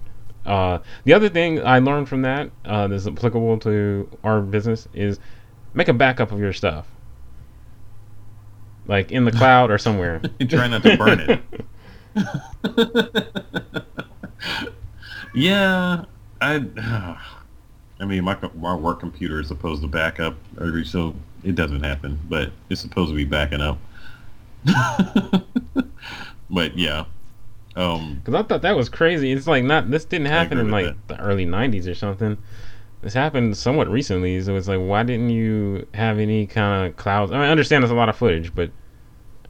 Uh, 0.46 0.78
the 1.06 1.14
other 1.14 1.28
thing 1.30 1.66
I 1.66 1.80
learned 1.80 2.08
from 2.08 2.22
that 2.22 2.52
uh, 2.66 2.88
that's 2.88 3.08
applicable 3.08 3.58
to 3.60 4.08
our 4.24 4.42
business 4.42 4.88
is 4.94 5.20
make 5.74 5.88
a 5.88 5.94
backup 5.94 6.32
of 6.32 6.40
your 6.40 6.54
stuff, 6.54 6.86
like 8.86 9.12
in 9.12 9.26
the 9.26 9.32
cloud 9.40 9.72
or 9.72 9.80
somewhere. 9.80 10.22
Try 10.48 10.68
not 10.68 10.84
to 10.84 10.98
burn 10.98 11.20
it. 11.20 11.42
yeah, 15.34 16.06
I. 16.42 16.66
I 17.98 18.04
mean, 18.04 18.26
my 18.26 18.38
my 18.56 18.76
work 18.76 19.00
computer 19.00 19.40
is 19.40 19.48
supposed 19.48 19.82
to 19.82 19.88
back 19.88 20.20
up 20.20 20.36
every 20.60 20.84
so 20.84 21.16
it 21.46 21.56
doesn't 21.56 21.82
happen, 21.82 22.20
but 22.28 22.52
it's 22.70 22.82
supposed 22.82 23.10
to 23.10 23.16
be 23.16 23.24
backing 23.24 23.62
up. 23.62 23.78
but 26.50 26.78
yeah, 26.78 27.06
um, 27.76 28.16
Because 28.24 28.34
I 28.34 28.44
thought 28.44 28.62
that 28.64 28.76
was 28.76 28.90
crazy. 28.90 29.32
It's 29.32 29.48
like 29.48 29.64
not 29.64 29.90
this 29.92 30.06
didn't 30.06 30.28
happen 30.28 30.58
in 30.58 30.72
like 30.72 30.86
with 30.88 31.08
the 31.08 31.20
early 31.20 31.46
'90s 31.46 31.88
or 31.88 31.96
something. 31.96 32.38
This 33.02 33.14
happened 33.14 33.56
somewhat 33.56 33.88
recently, 33.90 34.42
so 34.42 34.56
it's 34.56 34.68
like, 34.68 34.80
why 34.80 35.04
didn't 35.04 35.30
you 35.30 35.88
have 35.94 36.18
any 36.18 36.48
kind 36.48 36.88
of 36.88 36.98
clouds? 36.98 37.32
I, 37.32 37.36
mean, 37.36 37.44
I 37.44 37.50
understand 37.52 37.84
there's 37.84 37.92
a 37.92 37.96
lot 37.96 38.10
of 38.10 38.16
footage, 38.16 38.56
but 38.56 38.72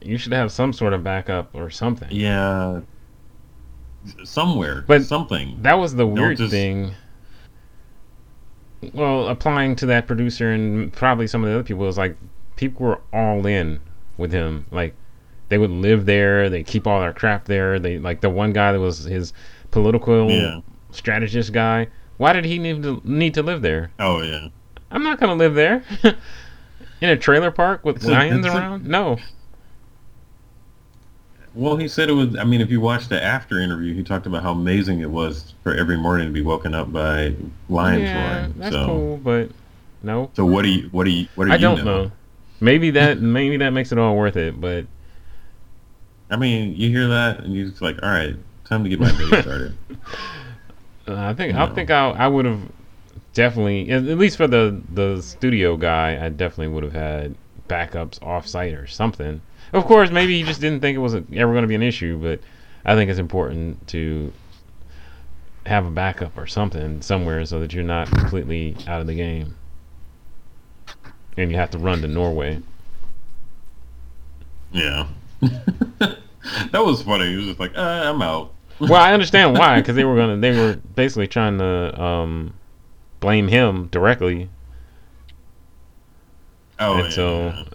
you 0.01 0.17
should 0.17 0.33
have 0.33 0.51
some 0.51 0.73
sort 0.73 0.91
of 0.91 1.03
backup 1.05 1.55
or 1.55 1.69
something. 1.69 2.09
yeah, 2.11 2.81
somewhere, 4.25 4.83
But 4.85 5.03
something. 5.05 5.57
That 5.61 5.75
was 5.79 5.95
the 5.95 6.05
weird 6.05 6.37
just- 6.37 6.51
thing. 6.51 6.93
Well, 8.93 9.29
applying 9.29 9.75
to 9.77 9.85
that 9.87 10.05
producer 10.05 10.51
and 10.51 10.91
probably 10.93 11.25
some 11.25 11.43
of 11.43 11.49
the 11.49 11.55
other 11.55 11.63
people 11.63 11.85
was 11.85 11.97
like 11.97 12.15
people 12.55 12.85
were 12.85 13.01
all 13.11 13.45
in 13.47 13.79
with 14.17 14.31
him. 14.31 14.65
Like 14.69 14.95
they 15.49 15.57
would 15.57 15.69
live 15.71 16.05
there, 16.05 16.49
they 16.49 16.63
keep 16.63 16.87
all 16.87 16.99
their 17.01 17.13
crap 17.13 17.45
there. 17.45 17.79
They 17.79 17.97
like 17.99 18.21
the 18.21 18.29
one 18.29 18.51
guy 18.53 18.71
that 18.71 18.79
was 18.79 19.03
his 19.03 19.33
political 19.71 20.29
Yeah. 20.31 20.61
strategist 20.91 21.51
guy 21.51 21.87
Why 22.17 22.31
did 22.33 22.45
he 22.45 22.57
need 22.59 22.81
to 22.83 23.01
need 23.03 23.33
to 23.33 23.43
live 23.43 23.61
there? 23.61 23.91
Oh 23.99 24.21
yeah. 24.21 24.47
I'm 24.91 25.03
not 25.03 25.19
gonna 25.19 25.35
live 25.35 25.53
there. 25.55 25.83
In 27.01 27.09
a 27.09 27.17
trailer 27.17 27.51
park 27.51 27.83
with 27.83 27.97
It's 27.97 28.05
a- 28.05 28.11
lions 28.11 28.45
a- 28.45 28.49
around? 28.49 28.85
no. 28.87 29.17
Well, 31.53 31.77
he 31.77 31.87
said 31.87 32.09
it 32.09 32.13
was. 32.13 32.35
I 32.37 32.43
mean, 32.43 32.59
if 32.59 32.69
you 32.69 32.81
watch 32.81 33.07
the 33.07 33.21
after 33.23 33.59
interview, 33.59 33.93
he 33.93 34.03
talked 34.03 34.25
about 34.25 34.43
how 34.43 34.51
amazing 34.51 34.99
it 34.99 35.09
was 35.09 35.53
for 35.63 35.73
every 35.73 35.95
morning 35.97 36.27
to 36.27 36.33
be 36.33 36.41
woken 36.41 36.73
up 36.75 36.91
by 36.91 37.33
lions 37.69 38.03
yeah, 38.03 38.37
roaring. 38.39 38.53
that's 38.57 38.75
so, 38.75 38.85
cool, 38.85 39.17
but 39.17 39.49
no. 40.03 40.31
so 40.33 40.45
what 40.45 40.63
do 40.63 40.69
you? 40.69 40.89
What 40.91 41.05
do 41.05 41.11
you? 41.11 41.27
What 41.35 41.45
do 41.45 41.51
I 41.51 41.55
you 41.55 41.61
don't 41.61 41.85
know. 41.85 42.11
Maybe 42.59 42.91
that 42.91 43.21
maybe 43.21 43.55
that 43.57 43.69
makes 43.69 43.93
it 43.93 43.97
all 43.97 44.17
worth 44.17 44.35
it, 44.35 44.59
but 44.59 44.85
I 46.29 46.37
mean, 46.37 46.75
you 46.75 46.89
hear 46.89 47.07
that 47.07 47.41
and 47.41 47.53
you're 47.53 47.69
just 47.69 47.81
like, 47.81 48.01
all 48.01 48.09
right, 48.09 48.35
time 48.65 48.83
to 48.83 48.89
get 48.89 48.99
my 48.99 49.11
day 49.11 49.41
started. 49.41 49.77
uh, 51.07 51.15
I 51.15 51.33
think 51.33 51.55
I 51.55 51.67
think 51.67 51.91
I 51.91 52.09
I 52.09 52.27
would 52.27 52.45
have 52.45 52.61
definitely 53.33 53.89
at 53.91 54.03
least 54.03 54.37
for 54.37 54.47
the 54.47 54.81
the 54.91 55.21
studio 55.21 55.77
guy, 55.77 56.25
I 56.25 56.29
definitely 56.29 56.69
would 56.69 56.83
have 56.83 56.93
had 56.93 57.35
backups 57.67 58.21
off 58.23 58.47
site 58.47 58.73
or 58.73 58.87
something. 58.87 59.41
Of 59.73 59.85
course, 59.85 60.09
maybe 60.09 60.37
he 60.37 60.43
just 60.43 60.61
didn't 60.61 60.79
think 60.79 60.95
it 60.95 60.99
was 60.99 61.15
ever 61.15 61.51
going 61.51 61.63
to 61.63 61.67
be 61.67 61.75
an 61.75 61.83
issue, 61.83 62.17
but 62.21 62.39
I 62.85 62.95
think 62.95 63.09
it's 63.09 63.19
important 63.19 63.87
to 63.89 64.31
have 65.65 65.85
a 65.85 65.91
backup 65.91 66.37
or 66.37 66.45
something 66.45 67.01
somewhere 67.01 67.45
so 67.45 67.59
that 67.59 67.73
you're 67.73 67.83
not 67.83 68.07
completely 68.09 68.77
out 68.87 69.01
of 69.01 69.07
the 69.07 69.15
game. 69.15 69.55
And 71.37 71.51
you 71.51 71.57
have 71.57 71.71
to 71.71 71.77
run 71.77 72.01
to 72.01 72.07
Norway. 72.07 72.61
yeah. 74.71 75.07
that 75.41 76.17
was 76.73 77.01
funny. 77.01 77.29
He 77.29 77.35
was 77.37 77.45
just 77.45 77.59
like, 77.59 77.77
uh, 77.77 77.81
I'm 78.13 78.21
out. 78.21 78.53
well, 78.79 78.95
I 78.95 79.13
understand 79.13 79.57
why, 79.57 79.79
because 79.79 79.95
they 79.95 80.03
were 80.03 80.15
gonna, 80.15 80.37
they 80.37 80.51
were 80.51 80.75
basically 80.95 81.27
trying 81.27 81.57
to 81.59 82.01
um, 82.01 82.53
blame 83.19 83.47
him 83.47 83.87
directly 83.87 84.49
Oh, 86.77 86.95
And 86.95 87.03
yeah. 87.05 87.09
so- 87.09 87.65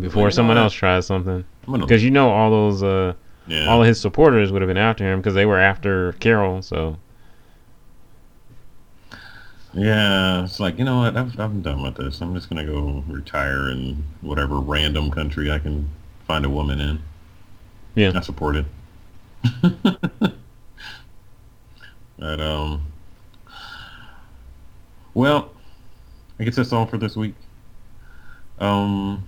before 0.00 0.26
you 0.26 0.30
someone 0.32 0.56
what? 0.56 0.62
else 0.62 0.74
tries 0.74 1.06
something. 1.06 1.44
Because 1.70 2.02
you 2.04 2.10
know 2.10 2.30
all 2.30 2.50
those, 2.50 2.82
uh, 2.82 3.14
yeah. 3.46 3.66
all 3.66 3.80
of 3.82 3.86
his 3.86 4.00
supporters 4.00 4.50
would 4.52 4.62
have 4.62 4.68
been 4.68 4.76
after 4.76 5.04
him 5.04 5.20
because 5.20 5.34
they 5.34 5.46
were 5.46 5.58
after 5.58 6.12
Carole. 6.14 6.62
So 6.62 6.96
Yeah, 9.74 10.44
it's 10.44 10.58
like 10.60 10.78
you 10.78 10.84
know 10.84 11.00
what? 11.00 11.16
I've, 11.16 11.38
I'm 11.38 11.62
done 11.62 11.82
with 11.82 11.96
this. 11.96 12.20
I'm 12.20 12.34
just 12.34 12.48
gonna 12.48 12.64
go 12.64 13.04
retire 13.06 13.70
in 13.70 14.02
whatever 14.22 14.58
random 14.60 15.10
country 15.10 15.50
I 15.50 15.58
can 15.58 15.88
find 16.28 16.44
a 16.44 16.50
woman 16.50 16.78
in. 16.78 17.02
Yeah. 17.96 18.12
I 18.14 18.20
support 18.20 18.54
it. 18.54 18.66
but 22.18 22.40
um, 22.40 22.82
well, 25.14 25.50
I 26.38 26.44
guess 26.44 26.54
that's 26.56 26.72
all 26.72 26.86
for 26.86 26.98
this 26.98 27.16
week. 27.16 27.34
Um, 28.60 29.26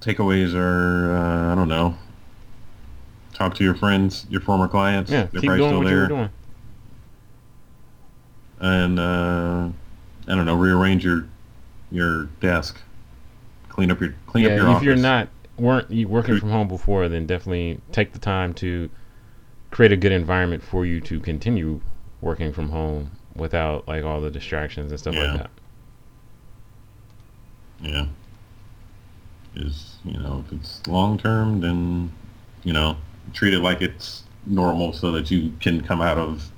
takeaways 0.00 0.54
are 0.54 1.14
uh, 1.14 1.52
I 1.52 1.54
don't 1.54 1.68
know. 1.68 1.96
Talk 3.32 3.54
to 3.56 3.64
your 3.64 3.74
friends, 3.74 4.26
your 4.30 4.40
former 4.40 4.66
clients. 4.66 5.10
yeah, 5.10 5.28
They're 5.30 5.40
keep 5.42 5.48
probably 5.50 5.58
doing 5.58 5.70
still 5.70 5.78
what 5.78 5.86
there 5.86 6.06
doing. 6.08 6.30
and 8.60 8.98
uh, 8.98 9.68
I 10.26 10.34
don't 10.34 10.46
know, 10.46 10.56
rearrange 10.56 11.04
your 11.04 11.28
your 11.90 12.24
desk, 12.40 12.80
clean 13.76 13.90
up 13.90 14.00
your 14.00 14.14
clean 14.26 14.46
up 14.46 14.50
your 14.52 14.58
Yeah, 14.58 14.70
if 14.70 14.76
office. 14.76 14.84
you're 14.86 14.96
not 14.96 15.28
weren't 15.58 15.90
you 15.90 16.08
working 16.08 16.38
from 16.40 16.50
home 16.50 16.66
before, 16.68 17.08
then 17.08 17.26
definitely 17.26 17.78
take 17.92 18.12
the 18.12 18.18
time 18.18 18.52
to 18.54 18.90
create 19.70 19.92
a 19.92 19.96
good 19.96 20.12
environment 20.12 20.62
for 20.62 20.84
you 20.86 21.00
to 21.02 21.20
continue 21.20 21.80
working 22.22 22.52
from 22.52 22.70
home 22.70 23.10
without 23.34 23.86
like 23.86 24.02
all 24.02 24.20
the 24.20 24.30
distractions 24.30 24.90
and 24.90 24.98
stuff 24.98 25.14
Yeah. 25.14 25.20
like 25.32 25.36
that. 25.42 25.50
yeah, 27.82 28.06
is 29.54 29.96
you 30.04 30.18
know 30.18 30.42
if 30.46 30.52
it's 30.58 30.86
long 30.86 31.18
term, 31.18 31.60
then 31.60 32.10
you 32.64 32.72
know 32.72 32.96
treat 33.34 33.52
it 33.52 33.60
like 33.60 33.82
it's 33.82 34.22
normal 34.46 34.92
so 34.92 35.12
that 35.12 35.30
you 35.30 35.52
can 35.60 35.82
come 35.82 36.00
out 36.00 36.16
of 36.18 36.50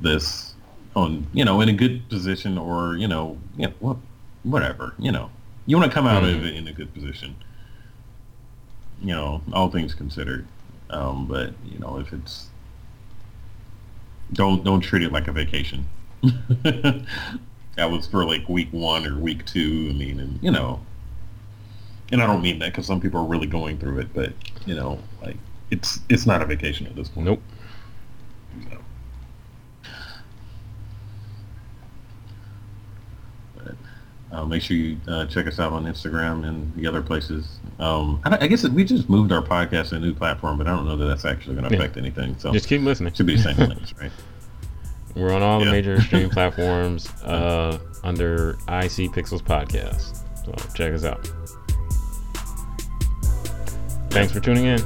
this 0.00 0.54
on 0.96 1.26
you 1.32 1.44
know 1.44 1.60
in 1.60 1.68
a 1.68 1.72
good 1.72 2.08
position 2.08 2.56
or 2.58 2.96
you 2.96 3.06
know 3.06 3.36
yeah 3.56 3.68
what 3.80 3.96
whatever 4.44 4.94
you 4.98 5.12
know 5.12 5.30
you 5.66 5.76
want 5.76 5.90
to 5.90 5.94
come 5.94 6.06
out 6.06 6.22
of 6.24 6.30
Mhm. 6.30 6.46
it 6.46 6.54
in 6.56 6.68
a 6.68 6.72
good 6.72 6.92
position. 6.94 7.36
You 9.02 9.12
know, 9.14 9.42
all 9.52 9.70
things 9.70 9.94
considered. 9.94 10.46
Um, 10.90 11.26
but 11.26 11.54
you 11.64 11.78
know, 11.78 11.98
if 11.98 12.12
it's 12.12 12.48
don't 14.32 14.64
don't 14.64 14.80
treat 14.80 15.02
it 15.02 15.12
like 15.12 15.28
a 15.28 15.32
vacation. 15.32 15.86
that 16.62 17.90
was 17.90 18.06
for 18.06 18.24
like 18.24 18.48
week 18.48 18.68
one 18.72 19.06
or 19.06 19.18
week 19.18 19.44
two. 19.46 19.88
I 19.90 19.92
mean, 19.94 20.20
and 20.20 20.38
you 20.42 20.50
know, 20.50 20.80
and 22.12 22.22
I 22.22 22.26
don't 22.26 22.42
mean 22.42 22.58
that 22.60 22.72
because 22.72 22.86
some 22.86 23.00
people 23.00 23.20
are 23.20 23.26
really 23.26 23.46
going 23.46 23.78
through 23.78 23.98
it, 24.00 24.08
but 24.14 24.32
you 24.66 24.74
know, 24.74 24.98
like 25.22 25.36
it's 25.70 26.00
it's 26.08 26.26
not 26.26 26.40
a 26.42 26.46
vacation 26.46 26.86
at 26.86 26.94
this 26.96 27.08
point. 27.08 27.26
Nope. 27.26 27.42
So. 28.70 28.78
But, 33.56 33.74
uh, 34.34 34.44
make 34.44 34.60
sure 34.62 34.76
you 34.76 34.96
uh, 35.08 35.26
check 35.26 35.46
us 35.46 35.58
out 35.60 35.72
on 35.72 35.84
Instagram 35.84 36.46
and 36.46 36.74
the 36.74 36.86
other 36.86 37.00
places. 37.00 37.58
Um, 37.78 38.20
I, 38.24 38.36
I 38.42 38.46
guess 38.48 38.66
we 38.68 38.84
just 38.84 39.08
moved 39.08 39.32
our 39.32 39.42
podcast 39.42 39.90
to 39.90 39.96
a 39.96 40.00
new 40.00 40.12
platform, 40.14 40.58
but 40.58 40.66
I 40.66 40.70
don't 40.74 40.84
know 40.86 40.96
that 40.96 41.06
that's 41.06 41.24
actually 41.24 41.54
going 41.56 41.68
to 41.68 41.74
Yeah. 41.74 41.80
affect 41.82 41.96
anything. 41.96 42.36
So 42.38 42.52
Just 42.52 42.68
keep 42.68 42.82
listening. 42.82 43.12
should 43.14 43.26
be 43.26 43.36
the 43.36 43.42
same 43.42 43.56
links, 43.68 43.94
right? 44.00 44.10
We're 45.14 45.32
on 45.32 45.42
all 45.42 45.60
the 45.60 45.66
major 45.66 46.00
streaming 46.00 46.30
platforms 46.38 47.08
uh, 47.22 47.78
under 48.02 48.50
IC 48.68 49.12
Pixels 49.14 49.42
Podcast. 49.42 50.18
So 50.44 50.52
check 50.74 50.92
us 50.92 51.04
out. 51.04 51.30
Thanks 54.10 54.32
for 54.32 54.40
tuning 54.40 54.64
in. 54.66 54.80